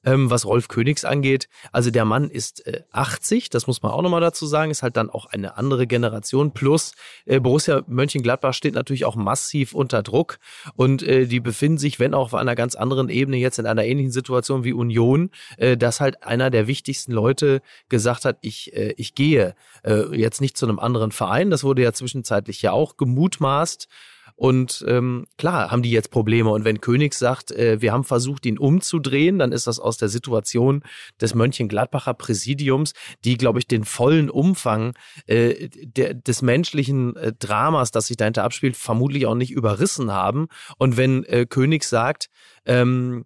[0.03, 4.01] Ähm, was Rolf Königs angeht, also der Mann ist äh, 80, das muss man auch
[4.01, 6.51] nochmal dazu sagen, ist halt dann auch eine andere Generation.
[6.53, 6.93] Plus
[7.25, 10.39] äh, Borussia Mönchengladbach steht natürlich auch massiv unter Druck
[10.75, 13.85] und äh, die befinden sich, wenn auch auf einer ganz anderen Ebene, jetzt in einer
[13.85, 18.93] ähnlichen Situation wie Union, äh, dass halt einer der wichtigsten Leute gesagt hat, ich, äh,
[18.97, 21.49] ich gehe äh, jetzt nicht zu einem anderen Verein.
[21.49, 23.87] Das wurde ja zwischenzeitlich ja auch gemutmaßt.
[24.41, 26.49] Und ähm, klar haben die jetzt Probleme.
[26.49, 30.09] Und wenn Königs sagt, äh, wir haben versucht, ihn umzudrehen, dann ist das aus der
[30.09, 30.81] Situation
[31.21, 34.95] des Mönchengladbacher Präsidiums, die, glaube ich, den vollen Umfang
[35.27, 40.47] äh, der, des menschlichen äh, Dramas, das sich dahinter abspielt, vermutlich auch nicht überrissen haben.
[40.79, 42.31] Und wenn äh, Königs sagt,
[42.65, 43.25] ähm,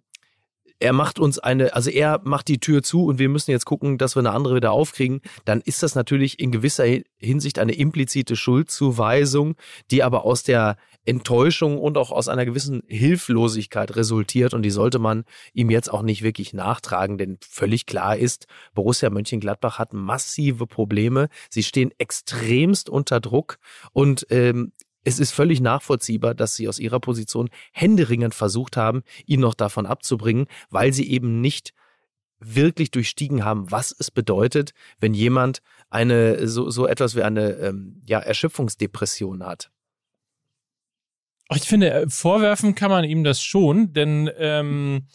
[0.80, 3.96] er macht uns eine, also er macht die Tür zu und wir müssen jetzt gucken,
[3.96, 6.84] dass wir eine andere wieder aufkriegen, dann ist das natürlich in gewisser
[7.16, 9.54] Hinsicht eine implizite Schuldzuweisung,
[9.90, 10.76] die aber aus der
[11.06, 16.02] Enttäuschung und auch aus einer gewissen Hilflosigkeit resultiert und die sollte man ihm jetzt auch
[16.02, 22.90] nicht wirklich nachtragen, denn völlig klar ist, Borussia Mönchengladbach hat massive Probleme, sie stehen extremst
[22.90, 23.58] unter Druck
[23.92, 24.72] und ähm,
[25.04, 29.86] es ist völlig nachvollziehbar, dass sie aus ihrer Position händeringend versucht haben, ihn noch davon
[29.86, 31.72] abzubringen, weil sie eben nicht
[32.40, 38.02] wirklich durchstiegen haben, was es bedeutet, wenn jemand eine so, so etwas wie eine ähm,
[38.04, 39.70] ja, Erschöpfungsdepression hat.
[41.54, 45.06] Ich finde, äh, vorwerfen kann man ihm das schon, denn ähm,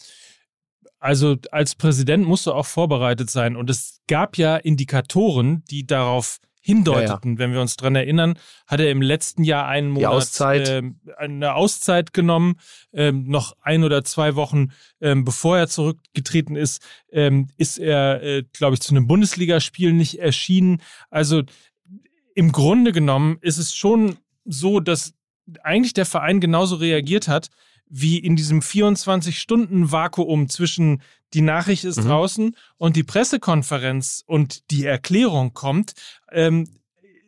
[0.99, 3.55] also als Präsident musst du auch vorbereitet sein.
[3.55, 7.39] Und es gab ja Indikatoren, die darauf hindeuteten.
[7.39, 10.69] Wenn wir uns dran erinnern, hat er im letzten Jahr einen Monat Auszeit.
[10.69, 12.55] ähm, eine Auszeit genommen,
[12.93, 14.67] ähm, noch ein oder zwei Wochen
[15.01, 20.19] ähm, bevor er zurückgetreten ist, ähm, ist er, äh, glaube ich, zu einem Bundesligaspiel nicht
[20.19, 20.83] erschienen.
[21.09, 21.41] Also
[22.35, 25.13] im Grunde genommen ist es schon so, dass
[25.63, 27.49] eigentlich der Verein genauso reagiert hat,
[27.89, 31.01] wie in diesem 24-Stunden-Vakuum zwischen
[31.33, 32.07] die Nachricht ist Mhm.
[32.07, 35.93] draußen und die Pressekonferenz und die Erklärung kommt,
[36.31, 36.69] ähm,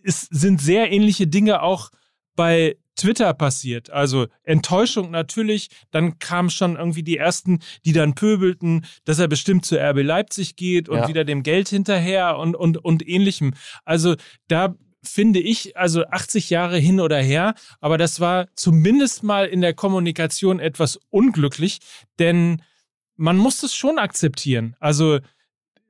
[0.03, 1.89] es sind sehr ähnliche Dinge auch
[2.35, 3.89] bei Twitter passiert.
[3.89, 9.65] Also Enttäuschung natürlich, dann kamen schon irgendwie die ersten, die dann pöbelten, dass er bestimmt
[9.65, 11.07] zu RB Leipzig geht und ja.
[11.07, 13.53] wieder dem Geld hinterher und, und, und ähnlichem.
[13.83, 14.15] Also
[14.47, 19.61] da finde ich, also 80 Jahre hin oder her, aber das war zumindest mal in
[19.61, 21.79] der Kommunikation etwas unglücklich,
[22.19, 22.61] denn
[23.15, 24.75] man muss es schon akzeptieren.
[24.79, 25.19] Also,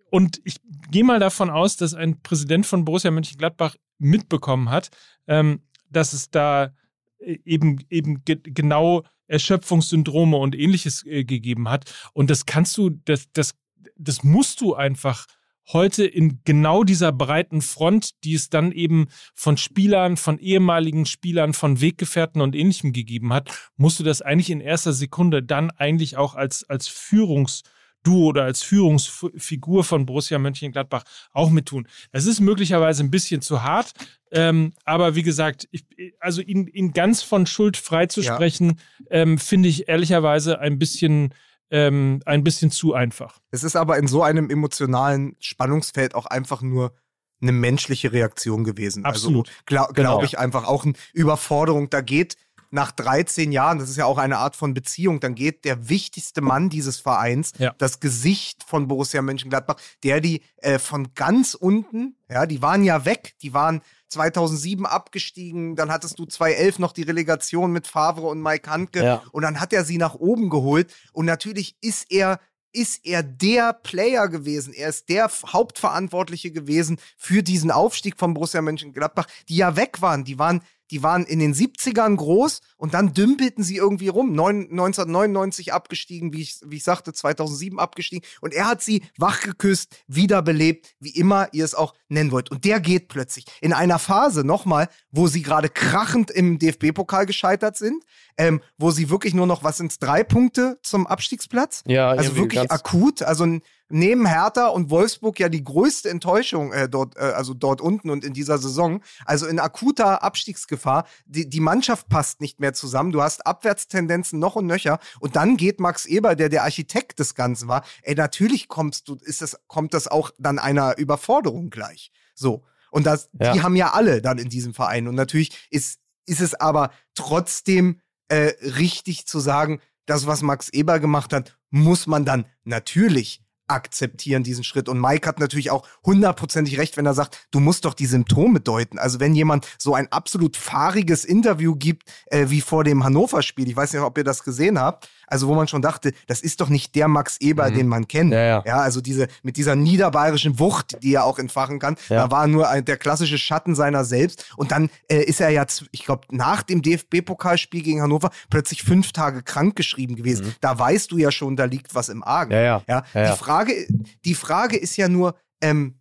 [0.09, 0.57] und ich
[0.91, 4.89] gehe mal davon aus, dass ein Präsident von Borussia Mönchengladbach mitbekommen hat,
[5.27, 6.73] ähm, dass es da
[7.19, 11.91] äh, eben, eben ge genau Erschöpfungssyndrome und ähnliches äh, gegeben hat.
[12.13, 13.55] Und das kannst du, das, das,
[13.95, 15.25] das musst du einfach
[15.71, 21.53] heute in genau dieser breiten Front, die es dann eben von Spielern, von ehemaligen Spielern,
[21.53, 26.17] von Weggefährten und ähnlichem gegeben hat, musst du das eigentlich in erster Sekunde dann eigentlich
[26.17, 31.87] auch als, als Führungsduo oder als Führungsfigur von Borussia Mönchengladbach auch mit tun.
[32.11, 33.93] Das ist möglicherweise ein bisschen zu hart,
[34.31, 35.85] ähm, aber wie gesagt, ich,
[36.19, 39.21] also ihn, ihn ganz von Schuld freizusprechen, ja.
[39.21, 41.33] ähm, finde ich ehrlicherweise ein bisschen
[41.73, 43.39] ähm, ein bisschen zu einfach.
[43.49, 46.93] Es ist aber in so einem emotionalen Spannungsfeld auch einfach nur
[47.41, 49.03] eine menschliche Reaktion gewesen.
[49.03, 49.47] Also Absolut.
[49.49, 50.23] Also glaube glaub genau.
[50.23, 51.89] ich einfach auch eine Überforderung.
[51.89, 52.37] Da geht
[52.69, 56.41] nach 13 Jahren, das ist ja auch eine Art von Beziehung, dann geht der wichtigste
[56.41, 57.73] Mann dieses Vereins, ja.
[57.77, 63.05] das Gesicht von Borussia Mönchengladbach, der die äh, von ganz unten, ja, die waren ja
[63.05, 63.81] weg, die waren
[64.13, 69.23] 2007 abgestiegen, dann hattest du 2011 noch die Relegation mit Favre und Mike Handke ja.
[69.31, 72.39] und dann hat er sie nach oben geholt und natürlich ist er
[72.75, 74.73] ist er der Player gewesen.
[74.73, 80.23] Er ist der Hauptverantwortliche gewesen für diesen Aufstieg von Borussia Mönchengladbach, die ja weg waren.
[80.23, 80.63] Die waren
[80.93, 84.29] die waren in den 70ern groß und dann dümpelten sie irgendwie rum.
[84.29, 88.23] 1999 abgestiegen, wie ich, wie ich sagte, 2007 abgestiegen.
[88.41, 92.51] Und er hat sie wachgeküsst, wiederbelebt, wie immer ihr es auch nennen wollt.
[92.51, 97.75] Und der geht plötzlich in einer Phase nochmal, wo sie gerade krachend im DFB-Pokal gescheitert
[97.75, 98.03] sind,
[98.37, 101.81] ähm, wo sie wirklich nur noch, was sind drei Punkte zum Abstiegsplatz?
[101.87, 103.23] Ja, also wirklich akut.
[103.23, 103.61] Also ein
[103.93, 108.25] neben Hertha und Wolfsburg ja die größte Enttäuschung äh, dort, äh, also dort unten und
[108.25, 109.01] in dieser Saison.
[109.25, 111.05] Also in akuter Abstiegsgefahr.
[111.25, 113.11] Die, die Mannschaft passt nicht mehr zusammen.
[113.11, 114.99] Du hast Abwärtstendenzen noch und nöcher.
[115.19, 117.85] Und dann geht Max Eber, der der Architekt des Ganzen war.
[118.01, 122.11] Ey, natürlich kommst du, ist das, kommt das auch dann einer Überforderung gleich.
[122.33, 122.63] So.
[122.89, 123.53] Und das, ja.
[123.53, 125.07] die haben ja alle dann in diesem Verein.
[125.07, 130.99] Und natürlich ist, ist es aber trotzdem äh, richtig zu sagen, das, was Max Eber
[130.99, 133.43] gemacht hat, muss man dann natürlich
[133.73, 134.87] akzeptieren diesen Schritt.
[134.87, 138.59] Und Mike hat natürlich auch hundertprozentig recht, wenn er sagt, du musst doch die Symptome
[138.59, 138.99] deuten.
[138.99, 143.75] Also wenn jemand so ein absolut fahriges Interview gibt, äh, wie vor dem Hannover-Spiel, ich
[143.75, 146.69] weiß nicht, ob ihr das gesehen habt, also wo man schon dachte, das ist doch
[146.69, 147.75] nicht der Max Eber, mhm.
[147.75, 148.33] den man kennt.
[148.33, 148.63] Ja, ja.
[148.65, 152.23] ja, also diese, mit dieser niederbayerischen Wucht, die er auch entfachen kann, ja.
[152.23, 154.45] da war nur ein, der klassische Schatten seiner selbst.
[154.57, 159.11] Und dann äh, ist er ja, ich glaube, nach dem DFB-Pokalspiel gegen Hannover plötzlich fünf
[159.11, 160.47] Tage krank geschrieben gewesen.
[160.47, 160.53] Mhm.
[160.61, 162.51] Da weißt du ja schon, da liegt was im Argen.
[162.51, 162.81] Ja, ja.
[162.87, 163.03] ja?
[163.13, 163.87] Die, Frage,
[164.25, 165.95] die Frage ist ja nur, ähm,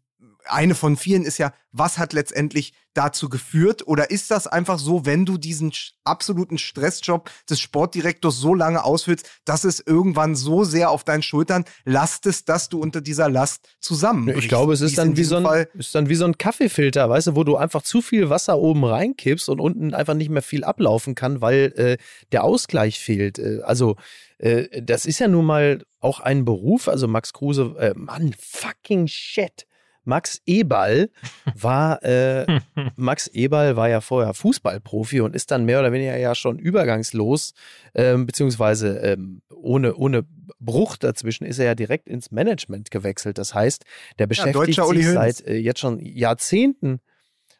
[0.46, 3.86] eine von vielen ist ja, was hat letztendlich dazu geführt?
[3.86, 5.72] Oder ist das einfach so, wenn du diesen
[6.04, 11.64] absoluten Stressjob des Sportdirektors so lange ausfüllst, dass es irgendwann so sehr auf deinen Schultern
[11.84, 14.42] lastest, dass du unter dieser Last zusammenbrichst?
[14.42, 17.28] Ich glaube, es ist dann, wie so ein, ist dann wie so ein Kaffeefilter, weißt
[17.28, 20.64] du, wo du einfach zu viel Wasser oben reinkippst und unten einfach nicht mehr viel
[20.64, 21.96] ablaufen kann, weil äh,
[22.32, 23.38] der Ausgleich fehlt.
[23.38, 23.96] Äh, also
[24.38, 29.06] äh, das ist ja nun mal auch ein Beruf, also Max Kruse, äh, Mann, fucking
[29.06, 29.66] shit.
[30.04, 31.10] Max Eberl
[31.54, 32.46] war äh,
[32.96, 37.54] Max Eberl war ja vorher Fußballprofi und ist dann mehr oder weniger ja schon übergangslos,
[37.94, 40.24] ähm, beziehungsweise ähm, ohne, ohne
[40.58, 43.38] Bruch dazwischen ist er ja direkt ins Management gewechselt.
[43.38, 43.84] Das heißt,
[44.18, 47.00] der beschäftigt ja, sich seit äh, jetzt schon Jahrzehnten,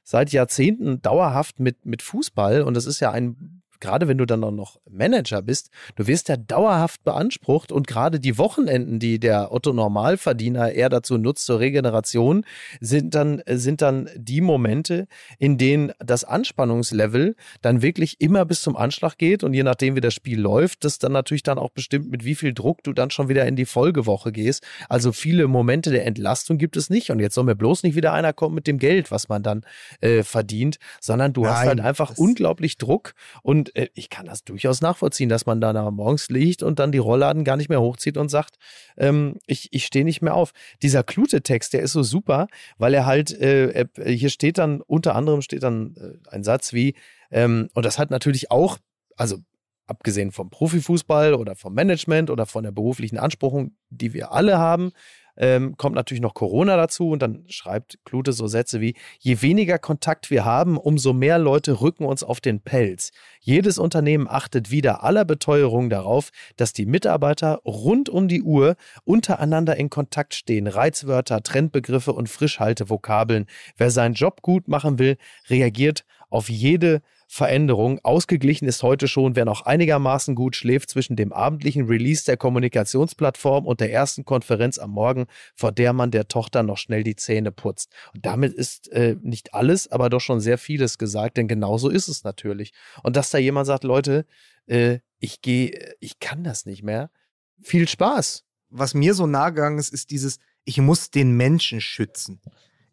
[0.03, 4.43] seit Jahrzehnten dauerhaft mit, mit Fußball und das ist ja ein gerade wenn du dann
[4.45, 9.53] auch noch Manager bist, du wirst ja dauerhaft beansprucht und gerade die Wochenenden, die der
[9.53, 12.47] Otto Normalverdiener eher dazu nutzt zur Regeneration,
[12.81, 15.09] sind dann, sind dann die Momente,
[15.39, 20.01] in denen das Anspannungslevel dann wirklich immer bis zum Anschlag geht und je nachdem, wie
[20.01, 23.11] das Spiel läuft, das dann natürlich dann auch bestimmt, mit wie viel Druck du dann
[23.11, 24.65] schon wieder in die Folgewoche gehst.
[24.89, 28.13] Also viele Momente der Entlastung gibt es nicht und jetzt soll mir bloß nicht wieder
[28.13, 29.63] einer kommen mit dem Geld, was man dann
[30.01, 34.45] äh, verdient, sondern du Nein, hast halt einfach unglaublich Druck und äh, ich kann das
[34.45, 38.17] durchaus nachvollziehen, dass man da morgens liegt und dann die Rollladen gar nicht mehr hochzieht
[38.17, 38.57] und sagt,
[38.97, 40.53] ähm, ich, ich stehe nicht mehr auf.
[40.83, 42.49] Dieser Klute-Text, der ist so super,
[42.79, 46.95] weil er halt, äh, hier steht dann, unter anderem steht dann äh, ein Satz wie,
[47.31, 48.79] ähm, und das hat natürlich auch,
[49.17, 49.39] also
[49.87, 54.93] abgesehen vom Profifußball oder vom Management oder von der beruflichen Anspruchung, die wir alle haben,
[55.43, 59.77] ähm, kommt natürlich noch Corona dazu und dann schreibt Klute so Sätze wie, je weniger
[59.77, 63.11] Kontakt wir haben, umso mehr Leute rücken uns auf den Pelz.
[63.41, 69.77] Jedes Unternehmen achtet wieder aller Beteuerung darauf, dass die Mitarbeiter rund um die Uhr untereinander
[69.77, 70.69] in Kontakt stehen.
[70.69, 73.47] Reizwörter, Trendbegriffe und Frischhaltevokabeln.
[73.77, 75.17] Wer seinen Job gut machen will,
[75.51, 77.03] reagiert auf jede
[77.35, 77.99] Veränderung.
[78.03, 83.65] Ausgeglichen ist heute schon, wer noch einigermaßen gut schläft, zwischen dem abendlichen Release der Kommunikationsplattform
[83.65, 85.25] und der ersten Konferenz am Morgen,
[85.55, 87.91] vor der man der Tochter noch schnell die Zähne putzt.
[88.13, 92.09] Und damit ist äh, nicht alles, aber doch schon sehr vieles gesagt, denn genauso ist
[92.09, 92.75] es natürlich.
[93.03, 94.27] Und dass da jemand sagt, Leute,
[94.67, 97.11] äh, ich gehe, ich kann das nicht mehr.
[97.63, 98.45] Viel Spaß.
[98.69, 102.43] Was mir so nahe gegangen ist, ist dieses, ich muss den Menschen schützen.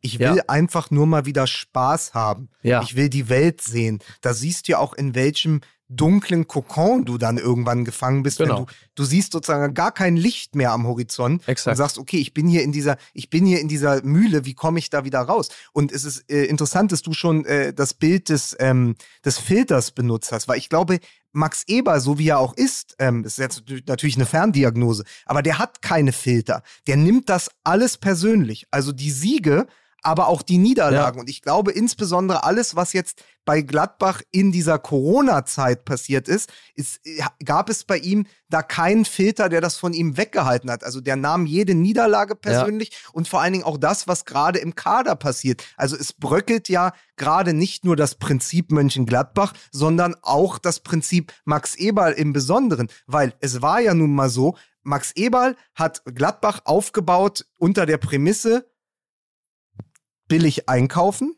[0.02, 0.44] Ich will ja.
[0.48, 2.50] einfach nur mal wieder Spaß haben.
[2.62, 2.82] Ja.
[2.82, 4.00] Ich will die Welt sehen.
[4.22, 8.60] Da siehst du ja auch, in welchem dunklen Kokon du dann irgendwann gefangen bist, genau.
[8.60, 11.74] wenn du, du siehst sozusagen gar kein Licht mehr am Horizont Exakt.
[11.74, 14.54] und sagst, okay, ich bin hier in dieser, ich bin hier in dieser Mühle, wie
[14.54, 15.50] komme ich da wieder raus?
[15.74, 18.96] Und es ist äh, interessant, dass du schon äh, das Bild des, ähm,
[19.26, 21.00] des Filters benutzt hast, weil ich glaube,
[21.32, 25.58] Max Eber, so wie er auch ist, ähm, ist jetzt natürlich eine Ferndiagnose, aber der
[25.58, 26.64] hat keine Filter.
[26.88, 28.66] Der nimmt das alles persönlich.
[28.72, 29.68] Also die Siege
[30.04, 31.18] aber auch die Niederlagen.
[31.18, 31.22] Ja.
[31.22, 37.00] Und ich glaube insbesondere alles, was jetzt bei Gladbach in dieser Corona-Zeit passiert ist, ist,
[37.44, 40.84] gab es bei ihm da keinen Filter, der das von ihm weggehalten hat.
[40.84, 43.10] Also der nahm jede Niederlage persönlich ja.
[43.14, 45.64] und vor allen Dingen auch das, was gerade im Kader passiert.
[45.78, 51.74] Also es bröckelt ja gerade nicht nur das Prinzip Mönchengladbach, sondern auch das Prinzip Max
[51.76, 57.46] Eberl im Besonderen, weil es war ja nun mal so, Max Eberl hat Gladbach aufgebaut
[57.58, 58.69] unter der Prämisse,
[60.30, 61.36] billig einkaufen,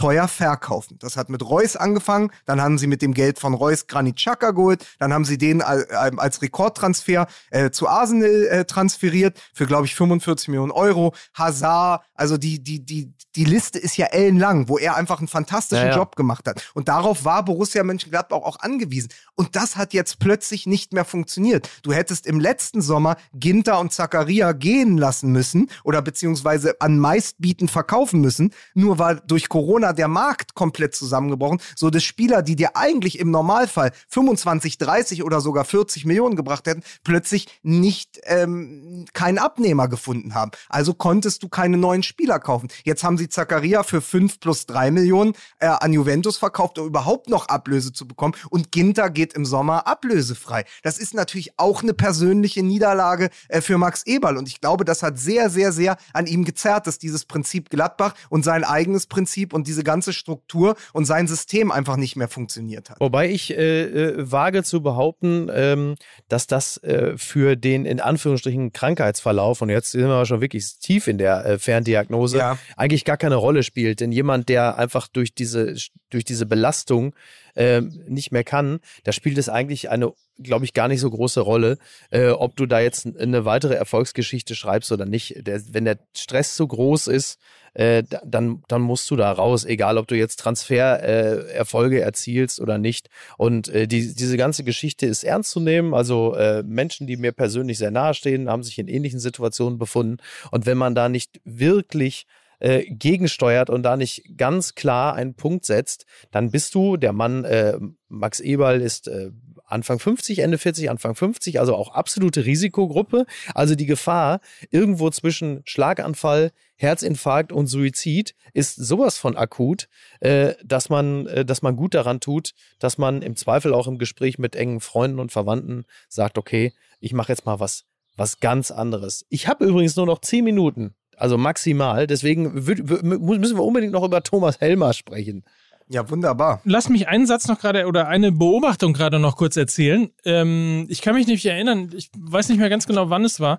[0.00, 0.96] teuer verkaufen.
[0.98, 4.52] Das hat mit Reus angefangen, dann haben sie mit dem Geld von Reus Granit Xhaka
[4.52, 9.94] geholt, dann haben sie den als Rekordtransfer äh, zu Arsenal äh, transferiert für, glaube ich,
[9.94, 11.12] 45 Millionen Euro.
[11.34, 15.88] Hazard, also die, die, die, die Liste ist ja ellenlang, wo er einfach einen fantastischen
[15.88, 15.98] ja, ja.
[15.98, 16.70] Job gemacht hat.
[16.72, 19.10] Und darauf war Borussia Mönchengladbach auch angewiesen.
[19.34, 21.68] Und das hat jetzt plötzlich nicht mehr funktioniert.
[21.82, 27.68] Du hättest im letzten Sommer Ginter und Zakaria gehen lassen müssen oder beziehungsweise an meistbieten
[27.68, 32.76] verkaufen müssen, nur weil durch Corona der Markt komplett zusammengebrochen, so dass Spieler, die dir
[32.76, 39.38] eigentlich im Normalfall 25, 30 oder sogar 40 Millionen gebracht hätten, plötzlich nicht ähm, keinen
[39.38, 40.50] Abnehmer gefunden haben.
[40.68, 42.68] Also konntest du keine neuen Spieler kaufen.
[42.84, 47.28] Jetzt haben sie Zakaria für 5 plus 3 Millionen äh, an Juventus verkauft, um überhaupt
[47.28, 48.34] noch Ablöse zu bekommen.
[48.50, 50.64] Und Ginter geht im Sommer ablösefrei.
[50.82, 54.36] Das ist natürlich auch eine persönliche Niederlage äh, für Max Eberl.
[54.36, 58.14] Und ich glaube, das hat sehr, sehr, sehr an ihm gezerrt, dass dieses Prinzip Gladbach
[58.28, 62.90] und sein eigenes Prinzip und diese ganze Struktur und sein System einfach nicht mehr funktioniert
[62.90, 62.98] hat.
[63.00, 65.94] Wobei ich äh, äh, wage zu behaupten, ähm,
[66.28, 71.06] dass das äh, für den in Anführungsstrichen Krankheitsverlauf, und jetzt sind wir schon wirklich tief
[71.06, 72.58] in der äh, Ferndiagnose, ja.
[72.76, 74.00] eigentlich gar keine Rolle spielt.
[74.00, 75.76] Denn jemand, der einfach durch diese,
[76.10, 77.14] durch diese Belastung
[77.54, 81.40] äh, nicht mehr kann, da spielt es eigentlich eine, glaube ich, gar nicht so große
[81.40, 81.78] Rolle,
[82.10, 85.46] äh, ob du da jetzt eine weitere Erfolgsgeschichte schreibst oder nicht.
[85.46, 87.38] Der, wenn der Stress zu groß ist,
[87.74, 92.78] äh, dann, dann musst du da raus, egal ob du jetzt Transfererfolge äh, erzielst oder
[92.78, 93.08] nicht.
[93.36, 95.94] Und äh, die, diese ganze Geschichte ist ernst zu nehmen.
[95.94, 100.18] Also äh, Menschen, die mir persönlich sehr nahestehen, haben sich in ähnlichen Situationen befunden.
[100.50, 102.26] Und wenn man da nicht wirklich
[102.60, 107.44] äh, gegensteuert und da nicht ganz klar einen Punkt setzt, dann bist du, der Mann
[107.44, 109.30] äh, Max Eberl ist äh,
[109.64, 113.24] Anfang 50, Ende 40, Anfang 50, also auch absolute Risikogruppe.
[113.54, 114.40] Also die Gefahr
[114.70, 116.50] irgendwo zwischen Schlaganfall,
[116.80, 119.88] Herzinfarkt und Suizid ist sowas von akut,
[120.20, 123.98] äh, dass man, äh, dass man gut daran tut, dass man im Zweifel auch im
[123.98, 127.84] Gespräch mit engen Freunden und Verwandten sagt, okay, ich mache jetzt mal was,
[128.16, 129.26] was ganz anderes.
[129.28, 132.06] Ich habe übrigens nur noch zehn Minuten, also maximal.
[132.06, 135.44] Deswegen müssen wir unbedingt noch über Thomas Helmer sprechen.
[135.92, 136.62] Ja, wunderbar.
[136.64, 140.08] Lass mich einen Satz noch gerade oder eine Beobachtung gerade noch kurz erzählen.
[140.24, 143.58] Ähm, ich kann mich nicht erinnern, ich weiß nicht mehr ganz genau, wann es war,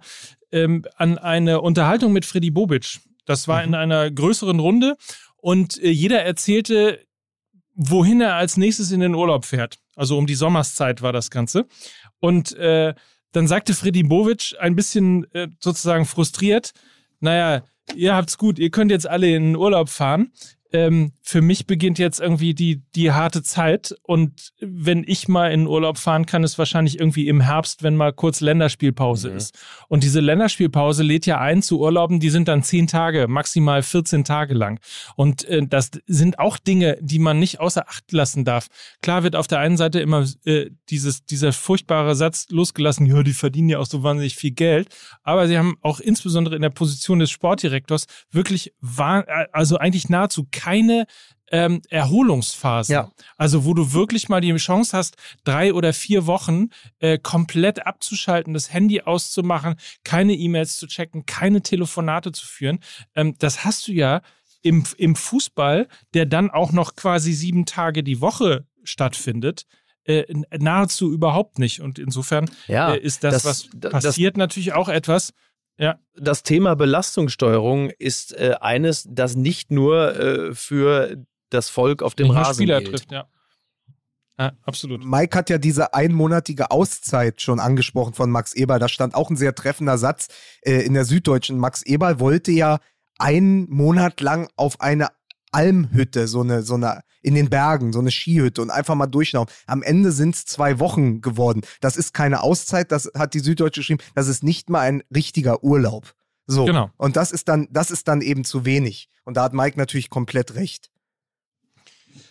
[0.51, 2.99] ähm, an eine Unterhaltung mit Freddy Bobic.
[3.26, 3.69] Das war mhm.
[3.69, 4.97] in einer größeren Runde
[5.38, 6.99] und äh, jeder erzählte,
[7.74, 9.80] wohin er als nächstes in den Urlaub fährt.
[9.95, 11.67] Also um die Sommerszeit war das Ganze.
[12.19, 12.93] Und äh,
[13.32, 16.72] dann sagte Freddy Bobic ein bisschen äh, sozusagen frustriert,
[17.19, 17.63] naja,
[17.95, 20.32] ihr habt's gut, ihr könnt jetzt alle in den Urlaub fahren
[20.74, 25.67] ähm, für mich beginnt jetzt irgendwie die, die harte Zeit und wenn ich mal in
[25.67, 29.38] Urlaub fahren kann, ist wahrscheinlich irgendwie im Herbst, wenn mal kurz Länderspielpause mhm.
[29.38, 29.57] ist.
[29.88, 34.24] Und diese Länderspielpause lädt ja ein zu Urlauben, die sind dann zehn Tage, maximal 14
[34.24, 34.80] Tage lang.
[35.15, 38.67] Und äh, das sind auch Dinge, die man nicht außer Acht lassen darf.
[39.01, 43.34] Klar wird auf der einen Seite immer äh, dieses, dieser furchtbare Satz losgelassen, ja, die
[43.34, 44.89] verdienen ja auch so wahnsinnig viel Geld,
[45.24, 48.74] aber sie haben auch insbesondere in der Position des Sportdirektors wirklich,
[49.51, 51.05] also eigentlich nahezu keine
[51.51, 52.93] ähm, Erholungsphase.
[52.93, 53.12] Ja.
[53.38, 58.53] Also wo du wirklich mal die Chance hast, drei oder vier Wochen äh, komplett abzuschalten,
[58.53, 62.80] das Handy auszumachen, keine E-Mails zu checken, keine Telefonate zu führen.
[63.16, 64.22] Ähm, das hast du ja
[64.62, 69.66] im, im Fußball, der dann auch noch quasi sieben Tage die Woche stattfindet.
[70.03, 70.24] Äh,
[70.57, 71.82] nahezu überhaupt nicht.
[71.82, 75.34] Und insofern ja, äh, ist das, das was passiert, das, natürlich auch etwas,
[75.78, 75.99] ja.
[76.15, 81.17] Das Thema Belastungssteuerung ist äh, eines, das nicht nur äh, für
[81.49, 82.91] das Volk auf dem nicht Rasen Spieler gilt.
[82.91, 83.28] trifft, ja.
[84.39, 85.05] Ja, absolut.
[85.05, 88.80] Mike hat ja diese einmonatige Auszeit schon angesprochen von Max Eberl.
[88.80, 90.30] Da stand auch ein sehr treffender Satz
[90.61, 91.59] äh, in der Süddeutschen.
[91.59, 92.80] Max Eberl wollte ja
[93.19, 95.09] einen Monat lang auf eine
[95.52, 99.54] Almhütte, so eine, so eine in den Bergen, so eine Skihütte und einfach mal durchlaufen.
[99.68, 101.62] Am Ende sind es zwei Wochen geworden.
[101.80, 105.64] Das ist keine Auszeit, das hat die Süddeutsche geschrieben, das ist nicht mal ein richtiger
[105.64, 106.16] Urlaub.
[106.47, 106.66] So.
[106.66, 106.89] Genau.
[106.97, 109.10] Und das ist dann, das ist dann eben zu wenig.
[109.24, 110.89] Und da hat Mike natürlich komplett recht.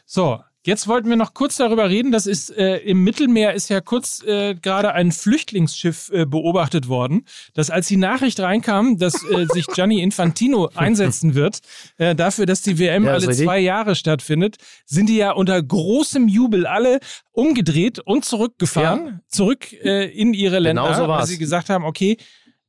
[0.05, 2.13] So, Jetzt wollten wir noch kurz darüber reden.
[2.13, 7.25] Das ist äh, im Mittelmeer ist ja kurz äh, gerade ein Flüchtlingsschiff äh, beobachtet worden,
[7.55, 11.61] dass als die Nachricht reinkam, dass äh, sich Gianni Infantino einsetzen wird
[11.97, 16.29] äh, dafür, dass die WM ja, alle zwei Jahre stattfindet, sind die ja unter großem
[16.29, 17.01] Jubel alle
[17.33, 19.21] umgedreht und zurückgefahren, ja.
[19.29, 22.19] zurück äh, in ihre Länder, genau so weil sie gesagt haben, okay,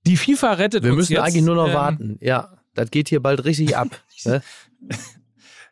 [0.05, 2.17] die FIFA rettet wir uns Wir müssen eigentlich nur noch ähm, warten.
[2.21, 3.89] Ja, das geht hier bald richtig ab.
[4.25, 4.41] ne?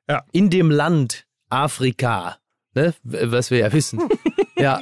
[0.09, 0.23] ja.
[0.33, 2.37] In dem Land Afrika,
[2.75, 2.93] ne?
[3.03, 4.01] was wir ja wissen.
[4.57, 4.81] ja.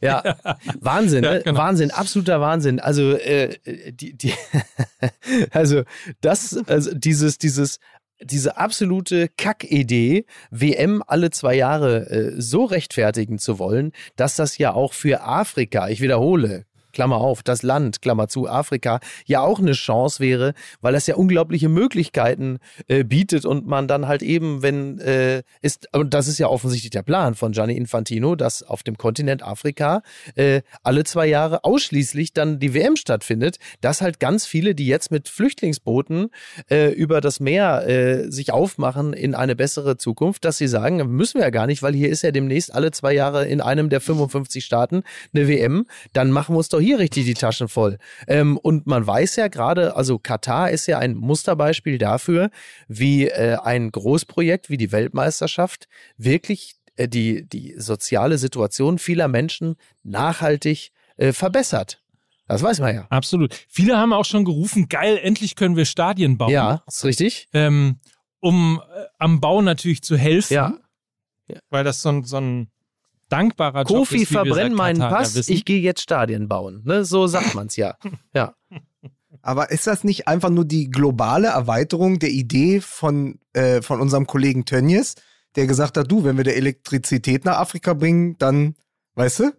[0.00, 0.36] Ja,
[0.80, 1.42] Wahnsinn, ja, ne?
[1.42, 1.58] genau.
[1.58, 2.78] Wahnsinn, absoluter Wahnsinn.
[2.78, 3.56] Also, äh,
[3.90, 4.34] die, die
[5.50, 5.82] also
[6.20, 7.78] das, also dieses, dieses,
[8.20, 14.74] diese absolute Kackidee, WM alle zwei Jahre äh, so rechtfertigen zu wollen, dass das ja
[14.74, 19.72] auch für Afrika, ich wiederhole, Klammer auf, das Land, Klammer zu, Afrika, ja auch eine
[19.72, 24.98] Chance wäre, weil das ja unglaubliche Möglichkeiten äh, bietet und man dann halt eben, wenn
[25.00, 28.96] äh, ist, und das ist ja offensichtlich der Plan von Gianni Infantino, dass auf dem
[28.96, 30.02] Kontinent Afrika
[30.36, 35.10] äh, alle zwei Jahre ausschließlich dann die WM stattfindet, dass halt ganz viele, die jetzt
[35.10, 36.30] mit Flüchtlingsbooten
[36.70, 41.38] äh, über das Meer äh, sich aufmachen in eine bessere Zukunft, dass sie sagen, müssen
[41.38, 44.00] wir ja gar nicht, weil hier ist ja demnächst alle zwei Jahre in einem der
[44.00, 45.02] 55 Staaten
[45.34, 47.98] eine WM, dann machen wir uns doch hier richtig die Taschen voll.
[48.28, 52.50] Ähm, und man weiß ja gerade, also Katar ist ja ein Musterbeispiel dafür,
[52.88, 59.76] wie äh, ein Großprojekt wie die Weltmeisterschaft wirklich äh, die, die soziale Situation vieler Menschen
[60.02, 62.02] nachhaltig äh, verbessert.
[62.46, 63.06] Das weiß man ja.
[63.08, 63.54] Absolut.
[63.68, 66.50] Viele haben auch schon gerufen, geil, endlich können wir Stadien bauen.
[66.50, 67.48] Ja, ist richtig.
[67.52, 68.00] Ähm,
[68.40, 70.54] um äh, am Bau natürlich zu helfen.
[70.54, 70.78] Ja.
[71.70, 72.70] Weil das so so ein
[73.34, 76.82] dankbarer Job Kofi, ist, verbrenn meinen Pass, ich gehe jetzt Stadien bauen.
[76.84, 77.04] Ne?
[77.04, 77.96] So sagt man es ja.
[78.34, 78.54] ja.
[79.42, 84.26] Aber ist das nicht einfach nur die globale Erweiterung der Idee von, äh, von unserem
[84.26, 85.16] Kollegen Tönnies,
[85.56, 88.74] der gesagt hat, du, wenn wir der Elektrizität nach Afrika bringen, dann,
[89.16, 89.52] weißt du,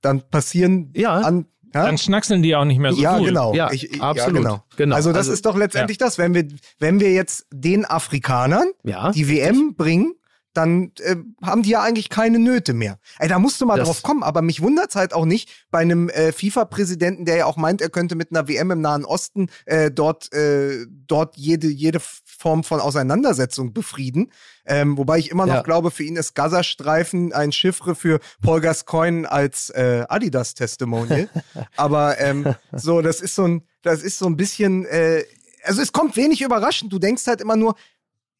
[0.00, 1.14] dann passieren ja.
[1.14, 1.86] an, ja?
[1.86, 3.26] Dann schnackseln die auch nicht mehr so ja, cool.
[3.26, 3.54] Genau.
[3.54, 4.42] Ja, ich, absolut.
[4.42, 4.64] Ja, genau.
[4.76, 4.96] genau.
[4.96, 6.06] Also das also, ist doch letztendlich ja.
[6.06, 6.48] das, wenn wir,
[6.80, 9.76] wenn wir jetzt den Afrikanern ja, die WM richtig.
[9.76, 10.14] bringen,
[10.52, 12.98] dann äh, haben die ja eigentlich keine Nöte mehr.
[13.18, 15.78] Ey, da musst du mal das drauf kommen, aber mich wundert's halt auch nicht bei
[15.78, 19.48] einem äh, FIFA-Präsidenten, der ja auch meint, er könnte mit einer WM im Nahen Osten
[19.66, 24.32] äh, dort, äh, dort jede, jede Form von Auseinandersetzung befrieden.
[24.66, 25.62] Ähm, wobei ich immer noch ja.
[25.62, 31.28] glaube, für ihn ist Gazastreifen ein Chiffre für Paul Gascoigne als äh, Adidas-Testimonial.
[31.76, 35.22] aber ähm, so, das ist so ein, das ist so ein bisschen, äh,
[35.64, 36.92] also es kommt wenig überraschend.
[36.92, 37.76] Du denkst halt immer nur,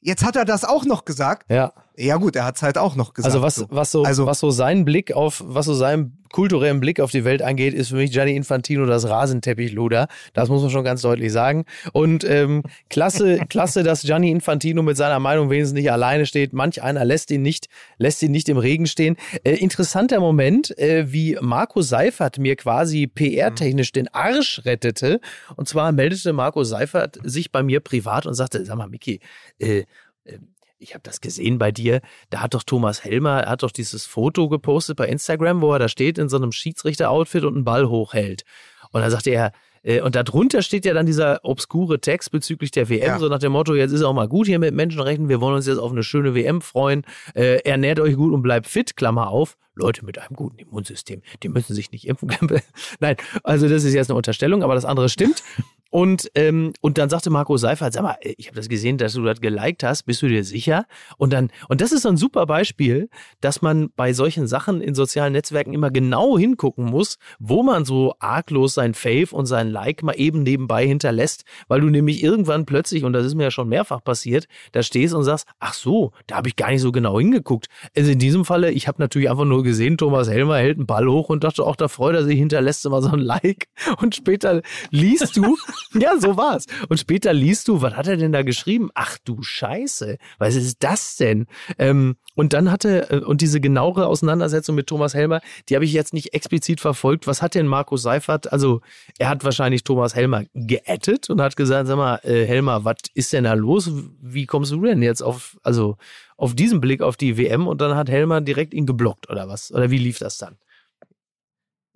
[0.02, 1.50] Jetzt hat er das auch noch gesagt.
[1.50, 1.72] Ja.
[2.01, 3.34] Ja gut, er hat es halt auch noch gesagt.
[3.34, 7.01] Also was, was so, also, was so sein Blick auf, was so sein kulturellen Blick
[7.01, 10.09] auf die Welt angeht, ist für mich Gianni Infantino das Rasenteppichluder.
[10.32, 11.64] Das muss man schon ganz deutlich sagen.
[11.92, 16.53] Und ähm, klasse, klasse, dass Gianni Infantino mit seiner Meinung wenigstens nicht alleine steht.
[16.53, 19.16] Manch einer lässt ihn nicht, lässt ihn nicht im Regen stehen.
[19.44, 25.20] Äh, interessanter Moment, äh, wie Marco Seifert mir quasi PR-technisch den Arsch rettete.
[25.57, 29.20] Und zwar meldete Marco Seifert sich bei mir privat und sagte, sag mal, Miki,
[29.59, 29.84] äh,
[30.24, 30.38] äh
[30.81, 32.01] ich habe das gesehen bei dir,
[32.31, 35.78] da hat doch Thomas Helmer, er hat doch dieses Foto gepostet bei Instagram, wo er
[35.78, 38.45] da steht in so einem Schiedsrichter-Outfit und einen Ball hochhält.
[38.91, 39.53] Und dann sagte er,
[39.83, 43.18] äh, und darunter steht ja dann dieser obskure Text bezüglich der WM, Ja.
[43.18, 45.66] so nach dem Motto, jetzt ist auch mal gut hier mit Menschenrechten, wir wollen uns
[45.66, 47.05] jetzt auf eine schöne WM freuen,
[47.35, 49.57] äh, ernährt euch gut und bleibt fit, Klammer auf.
[49.74, 52.31] Leute mit einem guten Immunsystem, die müssen sich nicht impfen.
[53.01, 55.43] Nein, also das ist jetzt eine Unterstellung, aber das andere stimmt.
[55.91, 59.24] Und, ähm, und dann sagte Marco Seifert, sag mal, ich habe das gesehen, dass du
[59.24, 60.86] das geliked hast, bist du dir sicher?
[61.18, 63.09] Und dann, und das ist so ein super Beispiel,
[63.41, 68.14] dass man bei solchen Sachen in sozialen Netzwerken immer genau hingucken muss, wo man so
[68.20, 73.03] arglos sein Fave und sein Like mal eben nebenbei hinterlässt, weil du nämlich irgendwann plötzlich,
[73.05, 76.36] und das ist mir ja schon mehrfach passiert, da stehst und sagst, ach so, da
[76.36, 77.66] habe ich gar nicht so genau hingeguckt.
[77.97, 81.09] Also in diesem Falle, ich habe natürlich einfach nur gesehen, Thomas Helmer hält einen Ball
[81.09, 83.66] hoch und dachte, auch da freut er sich, hinterlässt immer so ein Like.
[84.01, 85.57] Und später liest du,
[85.95, 86.66] ja, so war's.
[86.89, 88.91] Und später liest du, was hat er denn da geschrieben?
[88.95, 91.47] Ach du Scheiße, was ist das denn?
[91.78, 95.93] Ähm, und dann hatte, äh, und diese genauere Auseinandersetzung mit Thomas Helmer, die habe ich
[95.93, 97.26] jetzt nicht explizit verfolgt.
[97.26, 98.53] Was hat denn Markus Seifert?
[98.53, 98.81] Also,
[99.18, 103.33] er hat wahrscheinlich Thomas Helmer geaddet und hat gesagt, sag mal, äh, Helmer, was ist
[103.33, 103.91] denn da los?
[104.20, 105.97] Wie kommst du denn jetzt auf, also,
[106.37, 107.66] auf diesen Blick auf die WM?
[107.66, 109.72] Und dann hat Helmer direkt ihn geblockt oder was?
[109.72, 110.57] Oder wie lief das dann?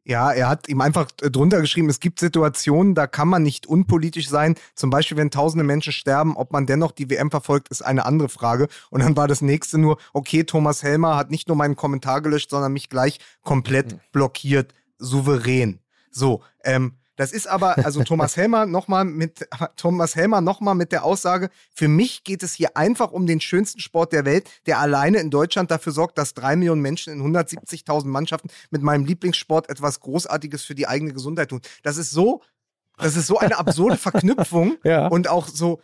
[0.06, 4.28] Ja, er hat ihm einfach drunter geschrieben, es gibt Situationen, da kann man nicht unpolitisch
[4.28, 4.54] sein.
[4.74, 8.28] Zum Beispiel, wenn tausende Menschen sterben, ob man dennoch die WM verfolgt, ist eine andere
[8.28, 8.68] Frage.
[8.90, 12.50] Und dann war das nächste nur, okay, Thomas Helmer hat nicht nur meinen Kommentar gelöscht,
[12.50, 15.80] sondern mich gleich komplett blockiert, souverän.
[16.10, 21.04] So, ähm, das ist aber, also Thomas Helmer nochmal mit, Thomas Helmer nochmal mit der
[21.04, 25.18] Aussage, für mich geht es hier einfach um den schönsten Sport der Welt, der alleine
[25.18, 30.00] in Deutschland dafür sorgt, dass drei Millionen Menschen in 170.000 Mannschaften mit meinem Lieblingssport etwas
[30.00, 31.60] Großartiges für die eigene Gesundheit tun.
[31.82, 32.42] Das ist so,
[32.98, 35.08] das ist so eine absurde Verknüpfung Ja.
[35.08, 35.80] und auch so,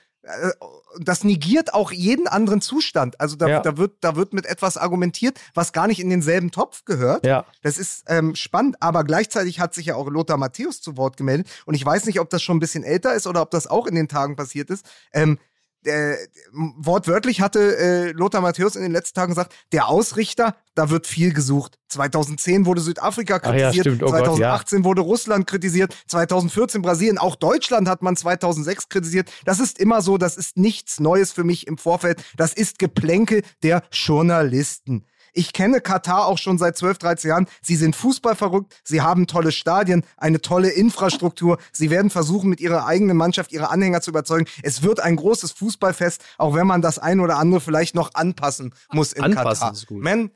[0.99, 3.21] das negiert auch jeden anderen Zustand.
[3.21, 3.61] Also da, Ja.
[3.61, 7.25] da, wird, da wird mit etwas argumentiert, was gar nicht in denselben Topf gehört.
[7.25, 7.47] Ja.
[7.63, 11.49] Das ist ähm, spannend, aber gleichzeitig hat sich ja auch Lothar Matthäus zu Wort gemeldet
[11.65, 13.87] und ich weiß nicht, ob das schon ein bisschen älter ist oder ob das auch
[13.87, 14.85] in den Tagen passiert ist.
[15.13, 15.39] Ähm,
[15.85, 16.17] äh,
[16.53, 21.33] wortwörtlich hatte äh, Lothar Matthäus in den letzten Tagen gesagt, der Ausrichter, da wird viel
[21.33, 21.79] gesucht.
[21.89, 24.03] 2010 wurde Südafrika ja, kritisiert, stimmt.
[24.03, 29.31] Oh Gott, 2018 wurde Russland kritisiert, 2014 Brasilien, auch Deutschland hat man 2006 kritisiert.
[29.45, 32.23] Das ist immer so, das ist nichts Neues für mich im Vorfeld.
[32.37, 35.07] Das ist Geplänkel der Journalisten.
[35.33, 37.47] Ich kenne Katar auch schon seit 12, 13 Jahren.
[37.63, 41.59] Sie sind fußballverrückt, sie haben tolle Stadien, eine tolle Infrastruktur.
[41.73, 44.47] Sie werden versuchen, mit ihrer eigenen Mannschaft ihre Anhänger zu überzeugen.
[44.63, 48.75] Es wird ein großes Fußballfest, auch wenn man das ein oder andere vielleicht noch anpassen
[48.93, 49.73] muss in Anpassen Katar.
[49.73, 50.03] ist gut.
[50.03, 50.31] Man,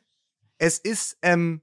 [0.59, 1.61] es ist ähm,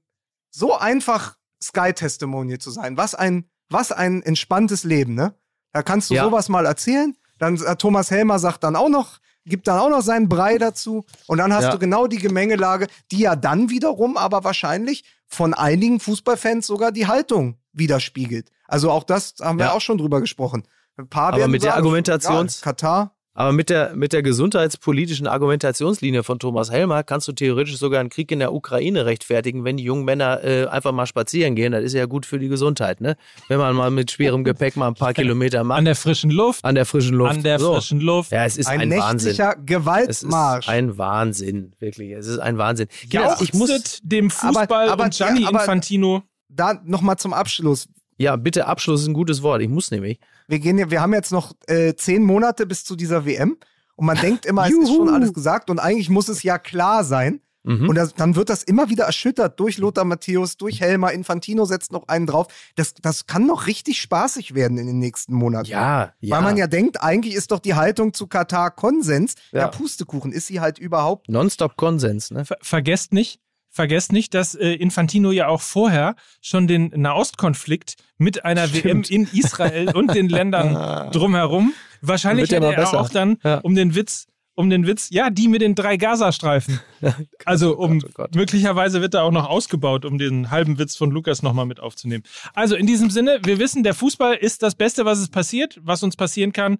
[0.50, 2.96] so einfach, Sky-Testimonial zu sein.
[2.96, 5.34] Was ein, was ein entspanntes Leben, ne?
[5.72, 6.24] Da kannst du Ja.
[6.24, 7.16] sowas mal erzählen.
[7.38, 11.04] Dann äh, Thomas Helmer sagt dann auch noch, gibt dann auch noch seinen Brei dazu.
[11.26, 11.70] Und dann hast Ja.
[11.72, 17.06] du genau die Gemengelage, die ja dann wiederum aber wahrscheinlich von einigen Fußballfans sogar die
[17.06, 18.50] Haltung widerspiegelt.
[18.68, 19.72] Also auch das haben wir Ja.
[19.72, 20.64] auch schon drüber gesprochen.
[20.96, 23.14] Ein paar Aber mit der Argumentations- Katar.
[23.34, 28.10] Aber mit der, mit der gesundheitspolitischen Argumentationslinie von Thomas Helmer kannst du theoretisch sogar einen
[28.10, 31.72] Krieg in der Ukraine rechtfertigen, wenn die jungen Männer äh, einfach mal spazieren gehen.
[31.72, 33.16] Das ist ja gut für die Gesundheit, ne?
[33.48, 35.78] Wenn man mal mit schwerem Gepäck mal ein paar Kilometer macht.
[35.78, 36.62] An der frischen Luft.
[36.64, 37.30] An der frischen Luft.
[37.30, 37.72] An der So.
[37.74, 38.32] frischen Luft.
[38.32, 39.28] Ja, es ist Ein, ein, Wahnsinn.
[39.30, 40.68] nächtlicher Es ist Gewaltmarsch.
[40.68, 42.10] ein Wahnsinn, wirklich.
[42.12, 42.88] Es ist ein Wahnsinn.
[42.88, 46.22] Kinder, Jauchzet ich muss, dem Fußball aber- und Gianni ja, aber- Infantino.
[46.50, 47.88] da nochmal zum Abschluss.
[48.18, 49.62] ja, bitte Abschluss ist ein gutes Wort.
[49.62, 50.18] Ich muss nämlich.
[50.52, 53.56] Wir, gehen, ja- wir haben jetzt noch äh, zehn Monate bis zu dieser WM
[53.96, 57.04] und man denkt immer, es ist schon alles gesagt und eigentlich muss es ja klar
[57.04, 57.40] sein.
[57.64, 57.88] Mhm.
[57.88, 61.90] Und das, dann wird das immer wieder erschüttert durch Lothar Matthäus, durch Helmer, Infantino setzt
[61.92, 62.48] noch einen drauf.
[62.74, 65.68] Das, das kann noch richtig spaßig werden in den nächsten Monaten.
[65.70, 66.36] ja, ja.
[66.36, 69.36] Weil man ja denkt, eigentlich ist doch die Haltung zu Katar Konsens.
[69.52, 69.68] Ja, Ja.
[69.68, 71.28] Pustekuchen ist sie halt überhaupt.
[71.30, 72.44] Nonstop Konsens, ne?
[72.44, 73.40] Ver vergesst nicht,
[73.72, 79.26] vergesst nicht, dass äh, Infantino ja auch vorher schon den Nahostkonflikt mit einer WM in
[79.32, 81.72] Israel und den Ländern drumherum.
[82.02, 83.00] Wahrscheinlich ja hätte er besser.
[83.00, 83.58] auch dann Ja.
[83.58, 86.78] um den Witz, um den Witz, ja, die mit den drei Gazastreifen.
[87.46, 88.34] Also um Gott, oh Gott.
[88.36, 92.22] möglicherweise wird er auch noch ausgebaut, um den halben Witz von Lukas nochmal mit aufzunehmen.
[92.54, 96.02] Also in diesem Sinne, wir wissen, der Fußball ist das Beste, was es passiert, was
[96.04, 96.78] uns passieren kann.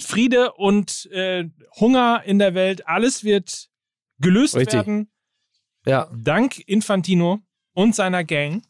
[0.00, 1.44] Friede und äh,
[1.78, 3.68] Hunger in der Welt, alles wird
[4.18, 4.74] gelöst Richtig.
[4.74, 5.08] werden.
[5.86, 6.10] Ja.
[6.14, 7.40] Dank Infantino
[7.72, 8.62] und seiner Gang.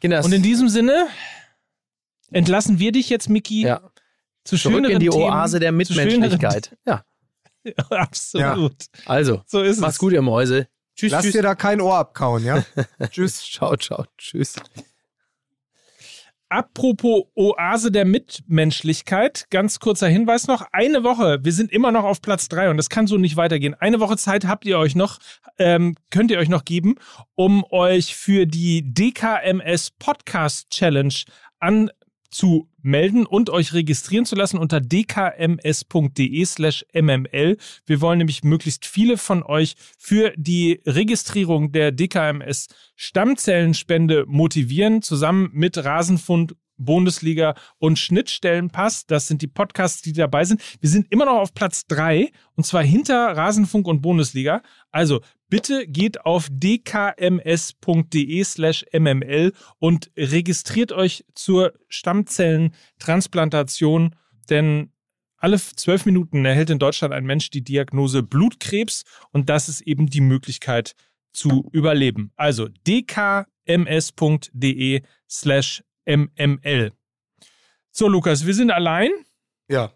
[0.00, 1.08] Kinder, Und in diesem Sinne
[2.30, 3.80] entlassen wir dich jetzt, Miki, ja.
[4.44, 6.76] zu Zurück schöneren in die Themen, Oase der Mitmenschlichkeit.
[6.86, 7.04] Ja.
[7.90, 8.76] Absolut.
[9.04, 9.98] Also, So ist mach's es.
[9.98, 10.68] gut, ihr Mäuse.
[10.94, 11.32] Tschüss, Lass tschüss.
[11.32, 12.64] dir da kein Ohr abkauen, ja?
[13.10, 13.42] Tschüss.
[13.42, 14.56] Ciao, ciao, tschüss.
[16.50, 20.66] Apropos Oase der Mitmenschlichkeit, ganz kurzer Hinweis noch.
[20.72, 23.74] Eine Woche, wir sind immer noch auf Platz drei und das kann so nicht weitergehen.
[23.74, 25.18] Eine Woche Zeit habt ihr euch noch,
[25.58, 26.94] ähm, könnt ihr euch noch geben,
[27.34, 31.14] um euch für die DKMS Podcast Challenge
[32.30, 37.56] zu melden und euch registrieren zu lassen unter dkms.de slash mml.
[37.86, 45.50] Wir wollen nämlich möglichst viele von euch für die Registrierung der DKMS Stammzellenspende motivieren, zusammen
[45.52, 49.06] mit Rasenfund Bundesliga und Schnittstellenpass.
[49.06, 50.62] Das sind die Podcasts, die dabei sind.
[50.80, 54.62] Wir sind immer noch auf Platz drei und zwar hinter Rasenfunk und Bundesliga.
[54.90, 64.14] Also bitte geht auf dkms.de slash mml und registriert euch zur Stammzellentransplantation,
[64.50, 64.92] denn
[65.36, 70.06] alle zwölf Minuten erhält in Deutschland ein Mensch die Diagnose Blutkrebs und das ist eben
[70.06, 70.94] die Möglichkeit
[71.32, 72.32] zu überleben.
[72.36, 73.42] Also dkms.de
[75.28, 76.92] slash mml.
[77.90, 79.10] So, Lukas, wir sind allein.
[79.68, 79.92] Ja.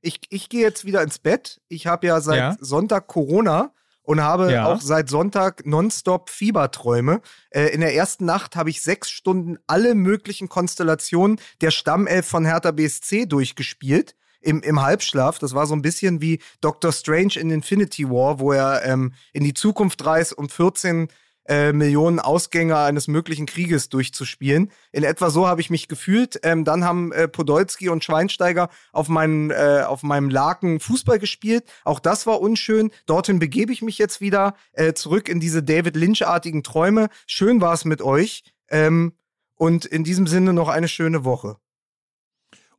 [0.00, 1.60] Ich, ich gehe jetzt wieder ins Bett.
[1.68, 2.56] Ich habe ja seit ja.
[2.60, 3.72] Sonntag Corona
[4.02, 4.66] und habe ja.
[4.66, 7.20] auch seit Sonntag nonstop Fieberträume.
[7.50, 12.44] Äh, in der ersten Nacht habe ich sechs Stunden alle möglichen Konstellationen der Stammelf von
[12.44, 14.14] Hertha BSC durchgespielt.
[14.44, 15.38] Im, im Halbschlaf.
[15.38, 19.44] Das war so ein bisschen wie Doctor Strange in Infinity War, wo er ähm, in
[19.44, 21.06] die Zukunft reist, um 14
[21.46, 24.70] äh, Millionen Ausgänge eines möglichen Krieges durchzuspielen.
[24.92, 26.40] In etwa so habe ich mich gefühlt.
[26.42, 31.64] Ähm, dann haben äh, Podolski und Schweinsteiger auf, meinen, äh, auf meinem Laken Fußball gespielt.
[31.84, 32.90] Auch das war unschön.
[33.06, 37.08] Dorthin begebe ich mich jetzt wieder äh, zurück in diese David Lynch-artigen Träume.
[37.26, 38.44] Schön war es mit euch.
[38.68, 39.12] Ähm,
[39.56, 41.56] und in diesem Sinne noch eine schöne Woche.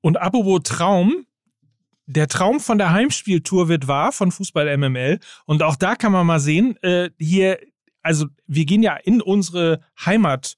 [0.01, 1.25] Und apropos Traum,
[2.05, 5.19] der Traum von der Heimspieltour wird wahr von Fußball MML.
[5.45, 7.59] Und auch da kann man mal sehen, äh, hier
[8.03, 10.57] also wir gehen ja in unsere Heimat,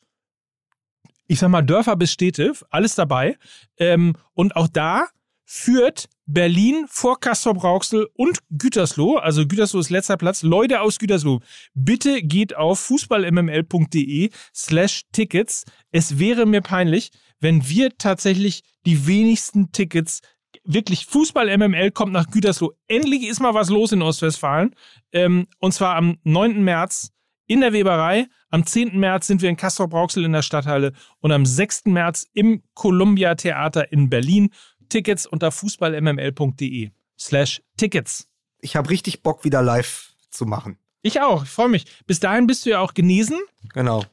[1.28, 3.38] ich sag mal Dörfer bis Städte, alles dabei.
[3.78, 5.08] Ähm, und auch da
[5.46, 10.42] führt Berlin vor Castrop-Rauxel und Gütersloh, also Gütersloh ist letzter Platz.
[10.42, 11.40] Leute aus Gütersloh,
[11.76, 15.66] bitte geht auf fußballmml.de slash Tickets.
[15.92, 20.22] Es wäre mir peinlich, wenn wir tatsächlich die wenigsten Tickets
[20.64, 22.74] wirklich Fußball MML kommt nach Gütersloh.
[22.88, 24.76] Endlich ist mal was los in Ostwestfalen.
[25.12, 26.64] Ähm, und zwar am 9.
[26.64, 27.12] März
[27.48, 28.28] in der Weberei.
[28.50, 29.00] Am 10.
[29.00, 31.86] März sind wir in Castrop-Rauxel in der Stadthalle und am 6.
[31.86, 34.50] März im Columbia Theater in Berlin.
[34.90, 38.28] Tickets unter fußballmml.de slash Tickets.
[38.62, 40.78] Ich habe richtig Bock, wieder live zu machen.
[41.02, 41.86] Ich auch, ich freue mich.
[42.08, 43.38] Bis dahin bist du ja auch genesen.
[43.74, 44.04] Genau.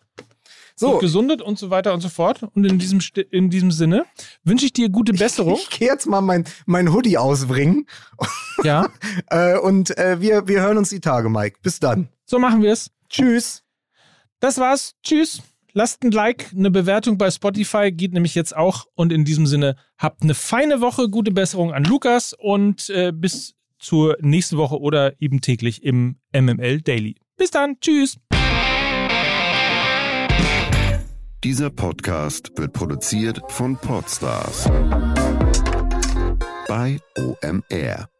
[0.74, 0.94] So.
[0.94, 2.42] Und gesundet und so weiter und so fort.
[2.54, 4.04] Und in diesem, in diesem Sinne
[4.44, 5.54] wünsche ich dir gute Besserung.
[5.54, 7.86] Ich, ich gehe jetzt mal mein, mein Hoodie ausbringen.
[8.62, 8.88] Ja.
[9.28, 11.58] Äh, und äh, wir, wir hören uns die Tage, Mike.
[11.62, 12.08] Bis dann.
[12.24, 12.90] So machen wir es.
[13.12, 13.62] Tschüss.
[14.40, 14.94] Das war's.
[15.02, 15.42] Tschüss.
[15.74, 18.86] Lasst ein Like, eine Bewertung bei Spotify geht nämlich jetzt auch.
[18.94, 23.54] Und in diesem Sinne, habt eine feine Woche, gute Besserung an Lukas und äh, bis
[23.78, 27.16] zur nächsten Woche oder eben täglich im MML Daily.
[27.36, 27.78] Bis dann.
[27.80, 28.18] Tschüss.
[31.44, 34.70] Dieser Podcast wird produziert von Podstars
[36.68, 38.11] bei OMR.